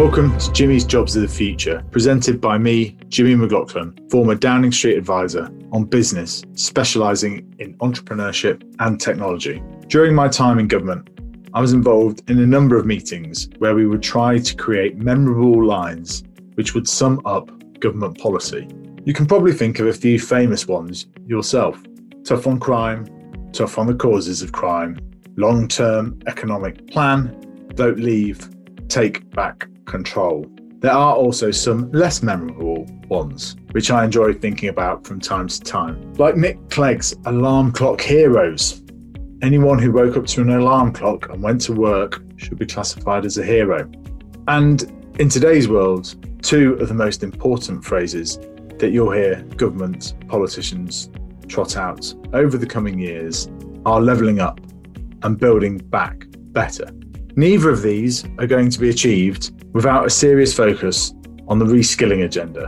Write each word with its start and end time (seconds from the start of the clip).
Welcome 0.00 0.38
to 0.38 0.52
Jimmy's 0.52 0.86
Jobs 0.86 1.14
of 1.14 1.20
the 1.20 1.28
Future, 1.28 1.84
presented 1.90 2.40
by 2.40 2.56
me, 2.56 2.96
Jimmy 3.10 3.34
McLaughlin, 3.34 3.94
former 4.08 4.34
Downing 4.34 4.72
Street 4.72 4.96
advisor 4.96 5.50
on 5.72 5.84
business, 5.84 6.42
specialising 6.54 7.54
in 7.58 7.76
entrepreneurship 7.80 8.62
and 8.78 8.98
technology. 8.98 9.62
During 9.88 10.14
my 10.14 10.26
time 10.26 10.58
in 10.58 10.68
government, 10.68 11.10
I 11.52 11.60
was 11.60 11.74
involved 11.74 12.22
in 12.30 12.38
a 12.38 12.46
number 12.46 12.78
of 12.78 12.86
meetings 12.86 13.50
where 13.58 13.74
we 13.74 13.86
would 13.86 14.02
try 14.02 14.38
to 14.38 14.56
create 14.56 14.96
memorable 14.96 15.66
lines 15.66 16.24
which 16.54 16.74
would 16.74 16.88
sum 16.88 17.20
up 17.26 17.50
government 17.78 18.18
policy. 18.18 18.66
You 19.04 19.12
can 19.12 19.26
probably 19.26 19.52
think 19.52 19.80
of 19.80 19.86
a 19.86 19.92
few 19.92 20.18
famous 20.18 20.66
ones 20.66 21.08
yourself 21.26 21.78
tough 22.24 22.46
on 22.46 22.58
crime, 22.58 23.06
tough 23.52 23.76
on 23.76 23.86
the 23.86 23.94
causes 23.94 24.40
of 24.40 24.50
crime, 24.50 24.98
long 25.36 25.68
term 25.68 26.22
economic 26.26 26.86
plan, 26.86 27.36
Vote 27.74 27.98
Leave, 27.98 28.48
take 28.90 29.30
back 29.30 29.68
control. 29.86 30.44
There 30.80 30.92
are 30.92 31.14
also 31.14 31.50
some 31.50 31.90
less 31.92 32.22
memorable 32.22 32.86
ones, 33.08 33.56
which 33.72 33.90
I 33.90 34.04
enjoy 34.04 34.32
thinking 34.34 34.68
about 34.68 35.06
from 35.06 35.20
time 35.20 35.48
to 35.48 35.60
time, 35.60 36.14
like 36.14 36.36
Nick 36.36 36.70
Clegg's 36.70 37.14
Alarm 37.26 37.72
Clock 37.72 38.00
Heroes. 38.00 38.82
Anyone 39.42 39.78
who 39.78 39.92
woke 39.92 40.16
up 40.16 40.26
to 40.26 40.42
an 40.42 40.50
alarm 40.50 40.92
clock 40.92 41.28
and 41.30 41.42
went 41.42 41.60
to 41.62 41.72
work 41.72 42.22
should 42.36 42.58
be 42.58 42.66
classified 42.66 43.24
as 43.24 43.38
a 43.38 43.44
hero. 43.44 43.90
And 44.48 44.82
in 45.18 45.28
today's 45.28 45.68
world, 45.68 46.14
two 46.42 46.74
of 46.74 46.88
the 46.88 46.94
most 46.94 47.22
important 47.22 47.84
phrases 47.84 48.38
that 48.78 48.90
you'll 48.90 49.12
hear 49.12 49.42
governments, 49.56 50.14
politicians 50.28 51.10
trot 51.46 51.76
out 51.76 52.12
over 52.32 52.56
the 52.56 52.66
coming 52.66 52.98
years 52.98 53.50
are 53.84 54.00
levelling 54.00 54.40
up 54.40 54.60
and 55.22 55.38
building 55.38 55.78
back 55.78 56.24
better. 56.52 56.90
Neither 57.40 57.70
of 57.70 57.80
these 57.80 58.26
are 58.38 58.46
going 58.46 58.68
to 58.68 58.78
be 58.78 58.90
achieved 58.90 59.64
without 59.72 60.04
a 60.04 60.10
serious 60.10 60.54
focus 60.54 61.14
on 61.48 61.58
the 61.58 61.64
reskilling 61.64 62.26
agenda, 62.26 62.66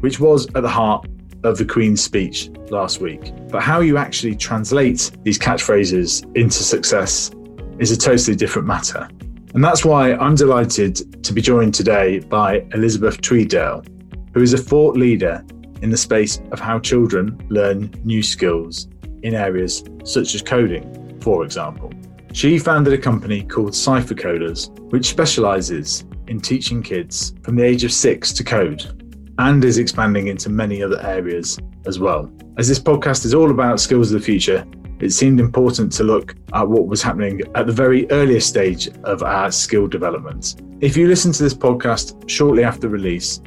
which 0.00 0.20
was 0.20 0.46
at 0.54 0.60
the 0.60 0.68
heart 0.68 1.08
of 1.42 1.56
the 1.56 1.64
Queen's 1.64 2.04
speech 2.04 2.50
last 2.68 3.00
week. 3.00 3.32
But 3.48 3.62
how 3.62 3.80
you 3.80 3.96
actually 3.96 4.36
translate 4.36 5.10
these 5.22 5.38
catchphrases 5.38 6.30
into 6.36 6.62
success 6.62 7.30
is 7.78 7.92
a 7.92 7.96
totally 7.96 8.36
different 8.36 8.68
matter. 8.68 9.08
And 9.54 9.64
that's 9.64 9.86
why 9.86 10.12
I'm 10.12 10.34
delighted 10.34 11.24
to 11.24 11.32
be 11.32 11.40
joined 11.40 11.72
today 11.72 12.18
by 12.18 12.66
Elizabeth 12.74 13.22
Tweedale, 13.22 13.86
who 14.34 14.42
is 14.42 14.52
a 14.52 14.58
thought 14.58 14.98
leader 14.98 15.42
in 15.80 15.88
the 15.88 15.96
space 15.96 16.42
of 16.52 16.60
how 16.60 16.78
children 16.78 17.42
learn 17.48 17.90
new 18.04 18.22
skills 18.22 18.86
in 19.22 19.32
areas 19.32 19.82
such 20.04 20.34
as 20.34 20.42
coding, 20.42 21.18
for 21.22 21.42
example. 21.42 21.90
She 22.32 22.58
founded 22.58 22.92
a 22.92 22.98
company 22.98 23.42
called 23.42 23.74
Cypher 23.74 24.14
Coders, 24.14 24.70
which 24.92 25.08
specializes 25.08 26.04
in 26.28 26.40
teaching 26.40 26.82
kids 26.82 27.34
from 27.42 27.56
the 27.56 27.64
age 27.64 27.82
of 27.82 27.92
six 27.92 28.32
to 28.34 28.44
code 28.44 28.96
and 29.38 29.64
is 29.64 29.78
expanding 29.78 30.28
into 30.28 30.48
many 30.48 30.82
other 30.82 31.00
areas 31.02 31.58
as 31.86 31.98
well. 31.98 32.30
As 32.56 32.68
this 32.68 32.78
podcast 32.78 33.24
is 33.24 33.34
all 33.34 33.50
about 33.50 33.80
skills 33.80 34.12
of 34.12 34.20
the 34.20 34.24
future, 34.24 34.64
it 35.00 35.10
seemed 35.10 35.40
important 35.40 35.90
to 35.92 36.04
look 36.04 36.36
at 36.52 36.68
what 36.68 36.86
was 36.86 37.02
happening 37.02 37.40
at 37.54 37.66
the 37.66 37.72
very 37.72 38.08
earliest 38.10 38.48
stage 38.48 38.88
of 39.04 39.22
our 39.22 39.50
skill 39.50 39.88
development. 39.88 40.56
If 40.80 40.96
you 40.96 41.08
listen 41.08 41.32
to 41.32 41.42
this 41.42 41.54
podcast 41.54 42.28
shortly 42.28 42.62
after 42.62 42.88
release, 42.88 43.40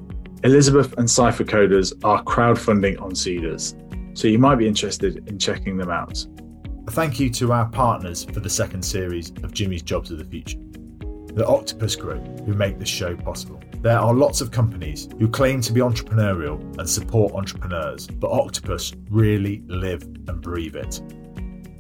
Elizabeth 0.44 0.94
and 0.98 1.10
Cypher 1.10 1.46
Coders 1.46 1.94
are 2.04 2.24
crowdfunding 2.24 3.02
on 3.02 3.12
Seedrs, 3.12 3.76
so 4.18 4.28
you 4.28 4.40
might 4.40 4.56
be 4.56 4.68
interested 4.68 5.30
in 5.30 5.40
checking 5.40 5.78
them 5.78 5.90
out. 5.90 6.26
Thank 6.94 7.20
you 7.20 7.32
to 7.32 7.52
our 7.52 7.66
partners 7.66 8.24
for 8.24 8.40
the 8.40 8.52
second 8.52 8.84
series 8.84 9.32
of 9.42 9.52
Jimmy's 9.52 9.82
Jobs 9.82 10.12
of 10.12 10.20
the 10.20 10.26
Future 10.26 10.60
the 11.34 11.48
Octopus 11.48 11.96
Group, 11.96 12.24
who 12.42 12.54
make 12.54 12.78
this 12.78 12.88
show 12.88 13.16
possible. 13.16 13.60
There 13.82 13.98
are 13.98 14.14
lots 14.14 14.42
of 14.42 14.52
companies 14.52 15.10
who 15.18 15.28
claim 15.28 15.62
to 15.62 15.74
be 15.74 15.82
entrepreneurial 15.82 16.62
and 16.78 16.88
support 16.88 17.34
entrepreneurs, 17.34 18.06
but 18.06 18.30
Octopus 18.30 18.94
really 19.10 19.64
live 19.66 20.04
and 20.04 20.40
breathe 20.40 20.76
it. 20.76 21.02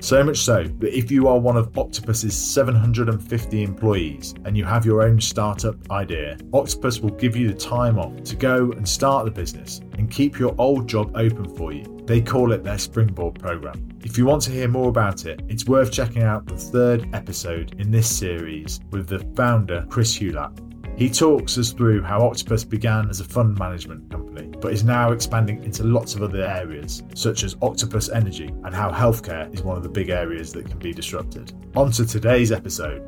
So 0.03 0.21
much 0.21 0.39
so 0.39 0.65
that 0.65 0.97
if 0.97 1.09
you 1.09 1.29
are 1.29 1.39
one 1.39 1.55
of 1.55 1.77
Octopus's 1.77 2.35
750 2.35 3.63
employees 3.63 4.35
and 4.43 4.57
you 4.57 4.65
have 4.65 4.85
your 4.85 5.01
own 5.01 5.21
startup 5.21 5.77
idea, 5.91 6.37
Octopus 6.51 6.99
will 6.99 7.11
give 7.11 7.37
you 7.37 7.47
the 7.47 7.57
time 7.57 7.97
off 7.97 8.21
to 8.23 8.35
go 8.35 8.73
and 8.73 8.87
start 8.87 9.23
the 9.23 9.31
business 9.31 9.79
and 9.97 10.11
keep 10.11 10.37
your 10.37 10.53
old 10.57 10.89
job 10.89 11.09
open 11.15 11.55
for 11.55 11.71
you. 11.71 11.85
They 12.05 12.19
call 12.19 12.51
it 12.51 12.65
their 12.65 12.77
Springboard 12.77 13.39
program. 13.39 13.97
If 14.03 14.17
you 14.17 14.25
want 14.25 14.41
to 14.41 14.51
hear 14.51 14.67
more 14.67 14.89
about 14.89 15.25
it, 15.25 15.41
it's 15.47 15.67
worth 15.67 15.93
checking 15.93 16.23
out 16.23 16.47
the 16.47 16.57
third 16.57 17.07
episode 17.15 17.79
in 17.79 17.89
this 17.89 18.13
series 18.13 18.81
with 18.91 19.07
the 19.07 19.19
founder, 19.37 19.85
Chris 19.89 20.17
Hulatt. 20.17 20.72
He 20.95 21.09
talks 21.09 21.57
us 21.57 21.71
through 21.71 22.03
how 22.03 22.21
Octopus 22.21 22.63
began 22.63 23.09
as 23.09 23.19
a 23.19 23.23
fund 23.23 23.57
management 23.57 24.11
company, 24.11 24.51
but 24.61 24.71
is 24.71 24.83
now 24.83 25.11
expanding 25.11 25.63
into 25.63 25.83
lots 25.83 26.13
of 26.13 26.21
other 26.21 26.43
areas, 26.43 27.01
such 27.15 27.41
as 27.41 27.55
Octopus 27.63 28.09
Energy, 28.09 28.53
and 28.63 28.75
how 28.75 28.91
healthcare 28.91 29.51
is 29.51 29.63
one 29.63 29.75
of 29.75 29.81
the 29.81 29.89
big 29.89 30.09
areas 30.09 30.53
that 30.53 30.67
can 30.67 30.77
be 30.77 30.93
disrupted. 30.93 31.51
On 31.75 31.89
to 31.93 32.05
today's 32.05 32.51
episode. 32.51 33.01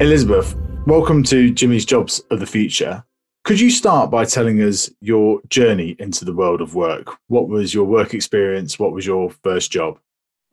Elizabeth, 0.00 0.56
welcome 0.86 1.22
to 1.24 1.50
Jimmy's 1.50 1.84
Jobs 1.84 2.20
of 2.30 2.40
the 2.40 2.46
Future. 2.46 3.04
Could 3.44 3.60
you 3.60 3.68
start 3.68 4.10
by 4.10 4.24
telling 4.24 4.62
us 4.62 4.88
your 5.02 5.42
journey 5.50 5.94
into 5.98 6.24
the 6.24 6.34
world 6.34 6.62
of 6.62 6.74
work? 6.74 7.18
What 7.26 7.50
was 7.50 7.74
your 7.74 7.84
work 7.84 8.14
experience? 8.14 8.78
What 8.78 8.92
was 8.92 9.04
your 9.04 9.28
first 9.44 9.70
job? 9.70 9.98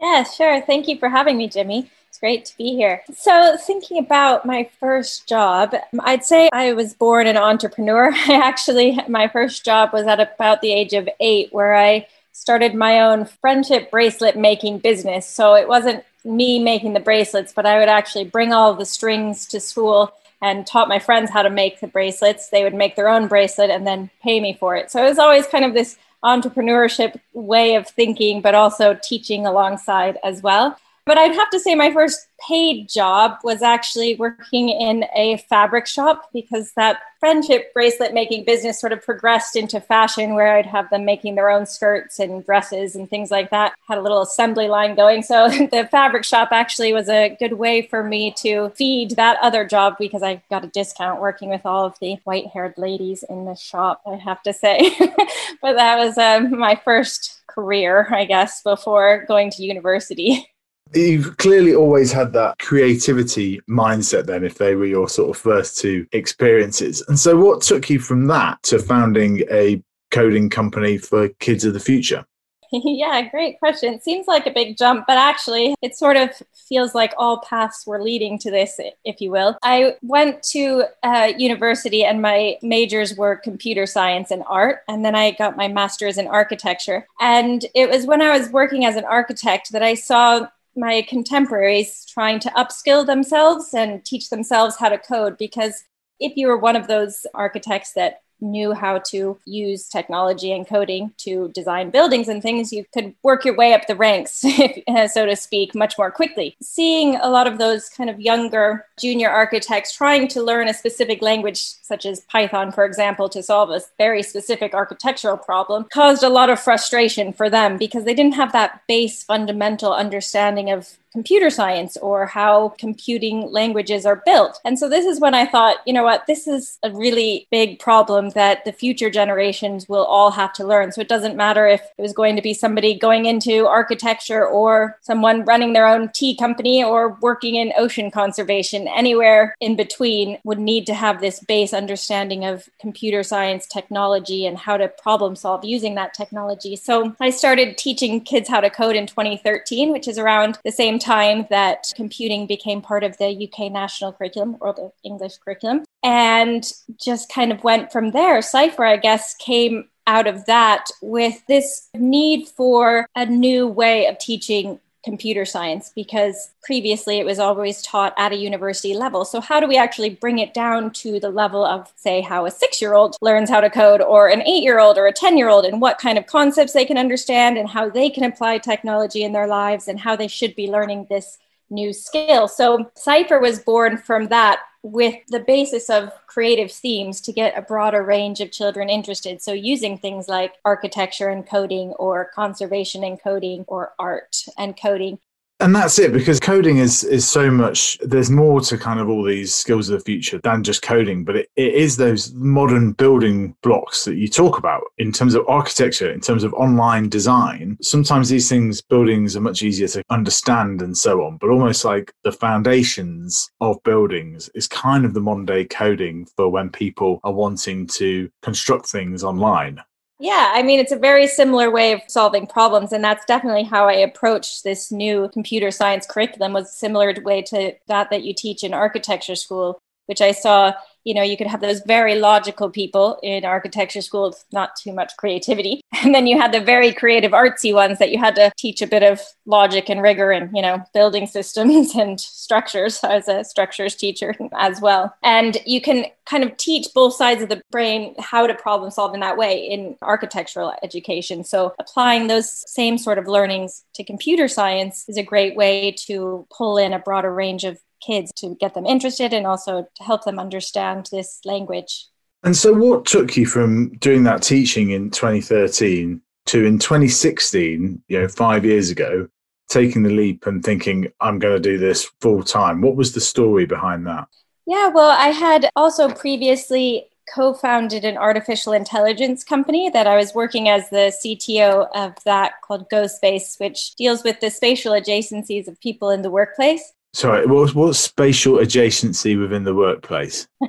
Yeah, 0.02 0.24
sure. 0.24 0.62
Thank 0.64 0.90
you 0.90 1.00
for 1.00 1.08
having 1.08 1.38
me, 1.38 1.48
Jimmy. 1.48 1.90
It's 2.13 2.19
great 2.19 2.46
to 2.46 2.57
be 2.57 2.75
here. 2.75 3.01
So, 3.16 3.57
thinking 3.57 3.97
about 3.97 4.46
my 4.46 4.69
first 4.79 5.28
job, 5.28 5.74
I'd 6.01 6.24
say 6.24 6.47
I 6.53 6.74
was 6.74 6.94
born 6.94 7.25
an 7.25 7.38
entrepreneur. 7.38 8.12
I 8.13 8.35
actually, 8.35 9.00
my 9.07 9.28
first 9.28 9.66
job 9.66 9.91
was 9.91 10.06
at 10.06 10.19
about 10.19 10.62
the 10.62 10.72
age 10.72 10.94
of 10.94 11.09
eight, 11.19 11.52
where 11.52 11.73
I 11.73 12.06
started 12.31 12.75
my 12.75 13.00
own 13.00 13.25
friendship 13.25 13.90
bracelet 13.90 14.38
making 14.38 14.78
business. 14.78 15.25
So, 15.28 15.56
it 15.56 15.68
wasn't 15.68 16.03
me 16.23 16.59
making 16.59 16.94
the 16.94 17.00
bracelets, 17.00 17.52
but 17.52 17.66
I 17.66 17.79
would 17.79 17.90
actually 17.90 18.25
bring 18.25 18.53
all 18.53 18.75
the 18.75 18.85
strings 18.85 19.47
to 19.47 19.59
school 19.59 20.13
and 20.40 20.68
taught 20.68 20.88
my 20.88 21.00
friends 21.00 21.31
how 21.31 21.41
to 21.41 21.50
make 21.50 21.79
the 21.79 21.88
bracelets. 21.88 22.50
They 22.50 22.62
would 22.62 22.75
make 22.75 22.96
their 22.96 23.09
own 23.09 23.28
bracelet 23.28 23.72
and 23.72 23.88
then 23.88 24.12
pay 24.22 24.40
me 24.40 24.53
for 24.53 24.75
it. 24.75 24.91
So 24.91 25.03
it 25.03 25.09
was 25.09 25.18
always 25.18 25.47
kind 25.47 25.66
of 25.66 25.73
this 25.73 25.97
entrepreneurship 26.23 27.19
way 27.34 27.73
of 27.73 27.88
thinking, 27.88 28.41
but 28.41 28.53
also 28.53 29.00
teaching 29.02 29.47
alongside 29.47 30.19
as 30.23 30.44
well. 30.44 30.78
But 31.06 31.18
I'd 31.18 31.36
have 31.36 31.50
to 31.50 31.59
say 31.59 31.75
my 31.75 31.91
first 31.91 32.28
paid 32.47 32.88
job 32.90 33.38
was 33.44 33.62
actually 33.62 34.16
working 34.16 34.69
in 34.69 35.06
a 35.16 35.38
fabric 35.50 35.86
shop 35.86 36.30
because 36.34 36.72
that 36.74 37.00
friendship 37.19 37.74
bracelet 37.74 38.14
making 38.14 38.46
business 38.46 38.80
sort 38.80 38.94
of 38.94 39.02
progressed 39.02 39.56
into 39.56 39.81
fashion 39.81 40.34
where 40.34 40.56
I'd 40.56 40.66
have 40.66 40.90
them 40.90 41.03
making 41.03 41.36
their 41.36 41.50
own 41.50 41.66
skirts 41.66 42.19
and 42.19 42.46
dresses 42.46 42.96
and 42.96 43.09
things 43.09 43.31
like 43.31 43.50
that. 43.50 43.74
Had 43.88 43.97
a 43.97 44.02
little 44.02 44.22
assembly 44.22 44.68
line 44.68 44.96
going. 44.96 45.24
So 45.24 45.50
the 45.72 45.88
fabric 45.91 46.24
shop 46.24 46.50
actually 46.52 46.94
was 46.94 47.09
a 47.09 47.35
good 47.38 47.53
way 47.53 47.81
for 47.81 48.03
me 48.03 48.31
to 48.38 48.70
feed 48.70 49.11
that 49.11 49.38
other 49.41 49.66
job 49.66 49.96
because 50.00 50.23
I 50.23 50.41
got 50.50 50.64
a 50.64 50.67
discount 50.67 51.22
working 51.22 51.50
with 51.50 51.66
all 51.66 51.85
of 51.85 51.96
the 52.00 52.16
white 52.23 52.47
haired 52.47 52.76
ladies 52.78 53.23
in 53.29 53.46
the 53.46 53.55
shop, 53.55 54.02
I 54.05 54.16
have 54.16 54.41
to 54.44 54.53
say. 54.53 54.96
but 55.61 55.73
that 55.73 55.97
was 55.97 56.17
um, 56.17 56.58
my 56.58 56.76
first 56.76 57.41
career, 57.47 58.08
I 58.09 58.26
guess, 58.26 58.61
before 58.64 59.26
going 59.28 59.50
to 59.52 59.64
university. 59.64 60.47
You've 60.94 61.38
clearly 61.38 61.74
always 61.74 62.12
had 62.12 62.34
that 62.34 62.59
creativity 62.59 63.59
mindset, 63.70 64.26
then, 64.26 64.44
if 64.44 64.56
they 64.56 64.76
were 64.76 64.85
your 64.85 65.09
sort 65.09 65.35
of 65.35 65.41
first 65.41 65.78
two 65.80 66.06
experiences. 66.12 67.03
And 67.08 67.18
so, 67.18 67.38
what 67.38 67.62
took 67.62 67.90
you 67.90 68.00
from 68.00 68.28
that 68.28 68.62
to 68.64 68.80
founding 68.80 69.44
a 69.50 69.82
coding 70.12 70.50
company 70.50 70.97
for 70.97 71.30
kids 71.40 71.66
of 71.66 71.74
the 71.74 71.80
future? 71.80 72.26
yeah, 72.84 73.22
great 73.30 73.59
question. 73.59 73.94
It 73.94 74.03
seems 74.03 74.28
like 74.28 74.47
a 74.47 74.52
big 74.52 74.78
jump, 74.78 75.06
but 75.08 75.18
actually, 75.18 75.76
it 75.82 75.96
sort 75.96 76.18
of 76.18 76.32
feels 76.68 76.96
like 76.96 77.14
all 77.18 77.40
paths 77.41 77.86
were 77.86 78.02
leading 78.02 78.40
to 78.40 78.50
this, 78.50 78.79
if 79.06 79.22
you 79.22 79.29
will. 79.29 79.58
I 79.62 79.96
went 80.02 80.41
to 80.52 80.86
uh, 81.03 81.34
university 81.38 82.03
and 82.03 82.22
my 82.22 82.58
majors 82.64 83.16
were 83.16 83.36
computer 83.36 83.86
science 83.86 84.32
and 84.32 84.44
art. 84.47 84.79
And 84.88 85.06
then 85.06 85.16
I 85.16 85.32
got 85.32 85.56
my 85.56 85.68
master's 85.68 86.18
in 86.18 86.28
architecture. 86.28 87.08
And 87.20 87.64
it 87.76 87.90
was 87.90 88.08
when 88.08 88.22
I 88.22 88.36
was 88.38 88.50
working 88.50 88.86
as 88.86 88.96
an 88.96 89.06
architect 89.06 89.72
that 89.72 89.84
I 89.84 89.94
saw 89.94 90.47
my 90.75 91.05
contemporaries 91.08 92.05
trying 92.05 92.40
to 92.40 92.49
upskill 92.49 93.05
themselves 93.05 93.73
and 93.73 94.03
teach 94.03 94.29
themselves 94.29 94.75
how 94.78 94.90
to 94.90 94.97
code 94.97 95.37
because 95.37 95.84
if 96.20 96.35
you 96.35 96.47
were 96.47 96.58
one 96.58 96.75
of 96.75 96.87
those 96.87 97.25
architects 97.34 97.93
that 97.93 98.22
knew 98.43 98.73
how 98.73 98.99
to 98.99 99.37
use 99.45 99.87
technology 99.87 100.51
and 100.51 100.67
coding 100.67 101.11
to 101.17 101.49
design 101.49 101.90
buildings 101.90 102.28
and 102.28 102.41
things, 102.41 102.73
you 102.73 102.85
could 102.93 103.16
work 103.23 103.45
your 103.45 103.55
way 103.55 103.73
up 103.73 103.87
the 103.87 103.95
ranks, 103.95 104.43
so 105.13 105.25
to 105.25 105.35
speak, 105.35 105.73
much 105.73 105.97
more 105.97 106.11
quickly. 106.11 106.55
Seeing 106.61 107.16
a 107.16 107.29
lot 107.29 107.47
of 107.47 107.57
those 107.57 107.90
kind 107.90 108.09
of 108.09 108.19
younger 108.19 108.85
junior 108.99 109.29
architects 109.29 109.95
trying 109.95 110.28
to 110.28 110.43
learn 110.43 110.67
a 110.67 110.73
specific 110.73 111.22
language, 111.22 111.59
such 111.59 112.05
as 112.05 112.22
Python, 112.22 112.72
for 112.72 112.85
example, 112.85 113.29
to 113.29 113.41
solve 113.41 113.69
a 113.69 113.81
very 113.97 114.22
specific 114.22 114.73
architectural 114.73 115.37
problem, 115.37 115.85
caused 115.91 116.23
a 116.23 116.29
lot 116.29 116.49
of 116.49 116.59
frustration 116.59 117.34
for 117.34 117.49
them 117.49 117.78
because 117.78 118.03
they 118.03 118.13
didn't 118.13 118.35
have 118.35 118.51
that 118.51 118.81
base 118.87 119.23
fundamental 119.23 119.93
understanding 119.93 120.69
of 120.69 120.97
computer 121.14 121.50
science 121.50 121.96
or 121.98 122.26
how 122.26 122.70
computing 122.80 123.50
languages 123.52 124.06
are 124.06 124.22
built. 124.26 124.60
And 124.66 124.78
so 124.78 124.90
this 124.90 125.06
is 125.06 125.22
when 125.22 125.36
I 125.36 125.46
thought, 125.46 125.78
you 125.86 125.94
know 125.94 126.04
what, 126.04 126.26
this 126.28 126.48
is 126.48 126.80
a 126.84 126.92
really 126.92 127.48
big 127.52 127.80
problem 127.80 128.32
that 128.32 128.66
the 128.66 128.74
future 128.74 129.10
generations 129.10 129.88
will 129.88 130.04
all 130.06 130.32
have 130.32 130.52
to 130.54 130.66
learn. 130.66 130.92
So 130.92 131.02
it 131.02 131.08
doesn't 131.08 131.38
matter 131.38 131.68
if 131.68 131.82
it 131.98 132.02
was 132.02 132.14
going 132.14 132.36
to 132.36 132.42
be 132.42 132.54
somebody 132.54 132.98
going 132.98 133.26
into 133.26 133.68
architecture 133.68 134.46
or 134.46 134.98
someone 135.02 135.46
running 135.46 135.74
their 135.74 135.88
own 135.88 136.10
tea 136.14 136.36
company 136.36 136.84
or 136.84 137.18
working 137.22 137.56
in 137.56 137.74
ocean 137.78 138.10
conservation, 138.10 138.88
anywhere 138.88 139.56
in 139.60 139.76
between 139.76 140.40
would 140.44 140.60
need 140.60 140.86
to 140.88 140.94
have 140.96 141.22
this 141.22 141.40
base 141.42 141.74
understanding 141.74 142.44
of 142.44 142.68
computer 142.80 143.22
science 143.22 143.68
technology 143.68 144.46
and 144.46 144.58
how 144.58 144.78
to 144.78 144.88
problem 144.88 145.36
solve 145.36 145.64
using 145.64 145.94
that 145.96 146.14
technology. 146.14 146.76
So 146.76 147.16
I 147.20 147.30
started 147.30 147.78
teaching 147.78 148.22
kids 148.22 148.50
how 148.50 148.62
to 148.62 148.70
code 148.70 148.96
in 148.96 149.06
2013, 149.06 149.92
which 149.92 150.08
is 150.08 150.18
around 150.18 150.58
the 150.64 150.72
same 150.72 150.98
time 151.03 151.46
that 151.50 151.91
computing 151.96 152.47
became 152.47 152.82
part 152.82 153.03
of 153.03 153.17
the 153.17 153.29
UK 153.47 153.72
national 153.72 154.14
curriculum 154.14 154.58
or 154.61 154.73
the 154.73 154.91
English 155.03 155.38
curriculum, 155.38 155.84
and 156.03 156.72
just 157.00 157.32
kind 157.32 157.52
of 157.52 157.64
went 157.64 157.91
from 157.91 158.11
there. 158.11 158.41
Cypher, 158.41 158.85
I 158.85 158.97
guess, 158.97 159.35
came 159.35 159.90
out 160.08 160.28
of 160.28 160.46
that 160.46 160.85
with 161.02 161.46
this 161.47 161.90
need 161.94 162.47
for 162.47 163.08
a 163.16 163.26
new 163.26 163.67
way 163.67 164.08
of 164.08 164.17
teaching 164.17 164.79
computer 165.03 165.46
science 165.46 165.91
because 165.94 166.52
previously 166.64 167.20
it 167.20 167.26
was 167.26 167.38
always 167.38 167.82
taught 167.82 168.14
at 168.17 168.32
a 168.32 168.38
university 168.38 168.94
level. 168.94 169.26
So, 169.26 169.41
how 169.41 169.59
do 169.59 169.67
we 169.67 169.78
actually 169.78 170.11
bring 170.11 170.40
it 170.40 170.53
down 170.53 170.91
to 170.94 171.20
the 171.20 171.29
level 171.29 171.66
of, 171.66 171.91
say, 171.96 172.22
how 172.22 172.46
a 172.46 172.52
six 172.52 172.82
year 172.82 172.94
old 172.94 173.17
learns 173.22 173.50
how 173.50 173.61
to 173.61 173.70
code, 173.70 174.02
or 174.02 174.29
an 174.29 174.41
eight 174.44 174.64
year 174.64 174.79
old, 174.79 174.97
or 174.97 175.08
a 175.08 175.14
10 175.14 175.38
year 175.38 175.50
old, 175.50 175.66
and 175.66 175.82
what 175.82 175.97
kind 176.00 176.17
of 176.17 176.26
concepts 176.26 176.73
they 176.73 176.85
can 176.85 176.97
understand, 176.97 177.58
and 177.58 177.70
how 177.70 177.90
they 177.90 178.09
can 178.09 178.23
apply 178.23 178.58
technology 178.58 179.23
in 179.23 179.34
their 179.34 179.47
lives, 179.47 179.88
and 179.88 180.00
how 180.00 180.16
they 180.16 180.28
should 180.28 180.55
be 180.55 180.67
learning 180.67 181.08
this 181.09 181.38
new 181.70 181.91
skill? 181.91 182.47
So, 182.47 182.90
Cypher 182.96 183.40
was 183.40 183.59
born 183.59 183.97
from 183.97 184.28
that 184.29 184.61
with 184.84 185.16
the 185.30 185.40
basis 185.40 185.90
of 185.90 186.12
creative 186.28 186.72
themes 186.72 187.22
to 187.22 187.32
get 187.32 187.58
a 187.58 187.62
broader 187.62 188.03
range 188.03 188.41
of 188.41 188.52
children 188.52 188.90
interested. 188.90 189.41
So, 189.41 189.53
using 189.53 189.97
things 189.97 190.28
like 190.28 190.56
architecture 190.66 191.30
and 191.30 191.47
coding, 191.47 191.91
or 191.94 192.32
conservation 192.35 193.03
and 193.03 193.22
coding, 193.22 193.66
or 193.68 193.94
art 193.97 194.44
and 194.58 194.80
coding 194.80 195.20
and 195.64 195.74
that's 195.74 195.98
it 195.98 196.12
because 196.12 196.42
coding 196.42 196.78
is 196.78 197.06
is 197.06 197.26
so 197.28 197.50
much 197.50 197.98
there's 198.02 198.30
more 198.30 198.60
to 198.60 198.78
kind 198.78 199.00
of 199.00 199.08
all 199.08 199.24
these 199.24 199.56
skills 199.56 199.88
of 199.88 199.98
the 199.98 200.04
future 200.04 200.38
than 200.44 200.62
just 200.62 200.82
coding 200.82 201.24
but 201.24 201.38
it, 201.38 201.50
it 201.56 201.74
is 201.74 201.96
those 201.96 202.34
modern 202.34 202.92
building 202.92 203.56
blocks 203.64 204.04
that 204.04 204.18
you 204.18 204.28
talk 204.28 204.58
about 204.58 204.82
in 204.98 205.14
terms 205.14 205.36
of 205.36 205.48
architecture 205.48 206.12
in 206.12 206.20
terms 206.20 206.44
of 206.44 206.54
online 206.56 207.08
design. 207.08 207.78
Sometimes 207.82 208.28
these 208.28 208.50
things 208.50 208.82
buildings 208.82 209.38
are 209.38 209.42
much 209.42 209.64
easier 209.64 209.88
to 209.88 210.04
understand 210.10 210.82
and 210.82 210.98
so 210.98 211.24
on 211.24 211.38
but 211.38 211.50
almost 211.50 211.86
like 211.86 212.14
the 212.26 212.32
foundations 212.32 213.50
of 213.62 213.82
buildings 213.84 214.50
is 214.56 214.68
kind 214.68 215.06
of 215.06 215.14
the 215.14 215.22
modern 215.22 215.46
day 215.46 215.64
coding 215.64 216.28
for 216.36 216.50
when 216.50 216.70
people 216.70 217.22
are 217.24 217.34
wanting 217.34 217.88
to 217.88 218.30
construct 218.42 218.88
things 218.88 219.24
online 219.24 219.80
yeah, 220.20 220.52
I 220.54 220.64
mean, 220.64 220.80
it's 220.80 220.92
a 220.92 220.98
very 220.98 221.28
similar 221.28 221.70
way 221.70 221.92
of 221.92 222.02
solving 222.08 222.48
problems. 222.48 222.94
And 222.94 223.04
that's 223.04 223.26
definitely 223.26 223.64
how 223.64 223.90
I 223.90 223.94
approached 223.94 224.64
this 224.64 224.92
new 224.92 225.30
computer 225.34 225.72
science 225.72 226.06
curriculum 226.06 226.54
was 226.54 226.70
a 226.70 226.74
similar 226.74 227.14
way 227.24 227.42
to 227.44 227.74
that 227.88 228.10
that 228.10 228.24
you 228.24 228.34
teach 228.34 228.64
in 228.64 228.74
architecture 228.74 229.36
school, 229.36 229.82
which 230.05 230.22
I 230.22 230.32
saw 230.32 230.73
you 231.03 231.14
know 231.14 231.22
you 231.22 231.38
could 231.38 231.47
have 231.47 231.61
those 231.61 231.82
very 231.82 232.16
logical 232.16 232.70
people 232.70 233.20
in 233.23 233.46
architecture 233.46 234.02
school 234.02 234.29
with 234.29 234.44
not 234.52 234.76
too 234.76 234.94
much 234.94 235.16
creativity. 235.17 235.82
And 236.03 236.14
then 236.14 236.28
you 236.28 236.38
had 236.38 236.52
the 236.52 236.59
very 236.59 236.91
creative 236.91 237.32
artsy 237.32 237.73
ones 237.73 237.97
that 238.00 238.11
you 238.11 238.17
had 238.17 238.35
to 238.35 238.52
teach 238.58 238.82
a 238.82 238.88
bit 238.88 239.03
of 239.03 239.22
logic 239.46 239.90
and 239.90 240.02
rigor 240.02 240.32
and 240.32 240.53
you 240.53 240.61
know 240.61 240.84
building 240.94 241.28
systems 241.28 241.96
and 241.96 242.20
structures 242.20 243.00
as 243.03 243.29
a 243.29 243.46
structures 243.46 243.96
teacher 243.96 244.35
as 244.58 244.82
well. 244.82 245.16
And 245.23 245.58
you 245.66 245.79
can 245.79 246.08
kind 246.26 246.44
of 246.44 246.58
teach 246.58 246.88
both 246.94 247.14
sides 247.16 247.41
of 247.41 247.50
the 247.50 247.61
brain 247.72 248.16
how 248.20 248.47
to 248.47 248.53
problem 248.53 248.91
solve 248.91 249.14
in 249.14 249.22
that 249.22 249.38
way 249.38 249.58
in 249.59 249.96
architectural 250.02 250.73
education. 250.84 251.44
So 251.44 251.73
applying 251.79 252.28
those 252.28 252.70
same 252.70 252.97
sort 252.97 253.17
of 253.17 253.28
learnings 253.28 253.84
to 253.96 254.03
computer 254.03 254.47
science 254.47 255.05
is 255.08 255.17
a 255.17 255.23
great 255.23 255.55
way 255.55 255.91
to 256.08 256.46
pull 256.55 256.77
in 256.77 256.94
a 256.94 257.00
broader 257.00 257.34
range 257.34 257.63
of 257.63 257.79
kids 258.05 258.32
to 258.38 258.55
get 258.60 258.74
them 258.74 258.86
interested 258.86 259.34
and 259.34 259.48
also 259.48 259.88
to 259.96 260.03
help 260.03 260.24
them 260.24 260.39
understand 260.39 261.08
this 261.12 261.39
language. 261.46 262.08
And 262.44 262.55
so, 262.55 262.74
what 262.74 263.05
took 263.05 263.38
you 263.38 263.46
from 263.46 263.89
doing 263.98 264.24
that 264.24 264.44
teaching 264.44 264.91
in 264.91 265.10
2013 265.12 266.22
to 266.48 266.65
in 266.65 266.77
2016, 266.77 268.03
you 268.08 268.20
know, 268.20 268.27
five 268.27 268.65
years 268.65 268.89
ago, 268.89 269.27
taking 269.70 270.03
the 270.03 270.10
leap 270.10 270.46
and 270.46 270.63
thinking, 270.63 271.12
I'm 271.22 271.39
going 271.39 271.55
to 271.55 271.70
do 271.70 271.77
this 271.77 272.10
full 272.20 272.44
time? 272.44 272.82
What 272.82 272.96
was 272.96 273.13
the 273.13 273.22
story 273.22 273.65
behind 273.65 274.05
that? 274.08 274.27
Yeah, 274.65 274.89
well, 274.89 275.10
I 275.10 275.29
had 275.29 275.70
also 275.75 276.10
previously 276.10 277.08
co 277.34 277.53
founded 277.53 278.05
an 278.05 278.17
artificial 278.17 278.74
intelligence 278.74 279.44
company 279.44 279.89
that 279.89 280.08
I 280.08 280.15
was 280.15 280.34
working 280.34 280.70
as 280.70 280.89
the 280.89 281.13
CTO 281.24 281.88
of 281.96 282.15
that 282.25 282.62
called 282.62 282.89
GoSpace, 282.89 283.60
which 283.60 283.96
deals 283.96 284.24
with 284.24 284.39
the 284.39 284.50
spatial 284.50 284.94
adjacencies 284.94 285.67
of 285.67 285.79
people 285.79 286.10
in 286.10 286.22
the 286.22 286.32
workplace. 286.32 286.94
Sorry, 287.13 287.46
what's 287.46 287.75
what's 287.75 288.00
spatial 288.00 288.56
adjacency 288.56 289.39
within 289.39 289.65
the 289.65 289.75
workplace? 289.75 290.48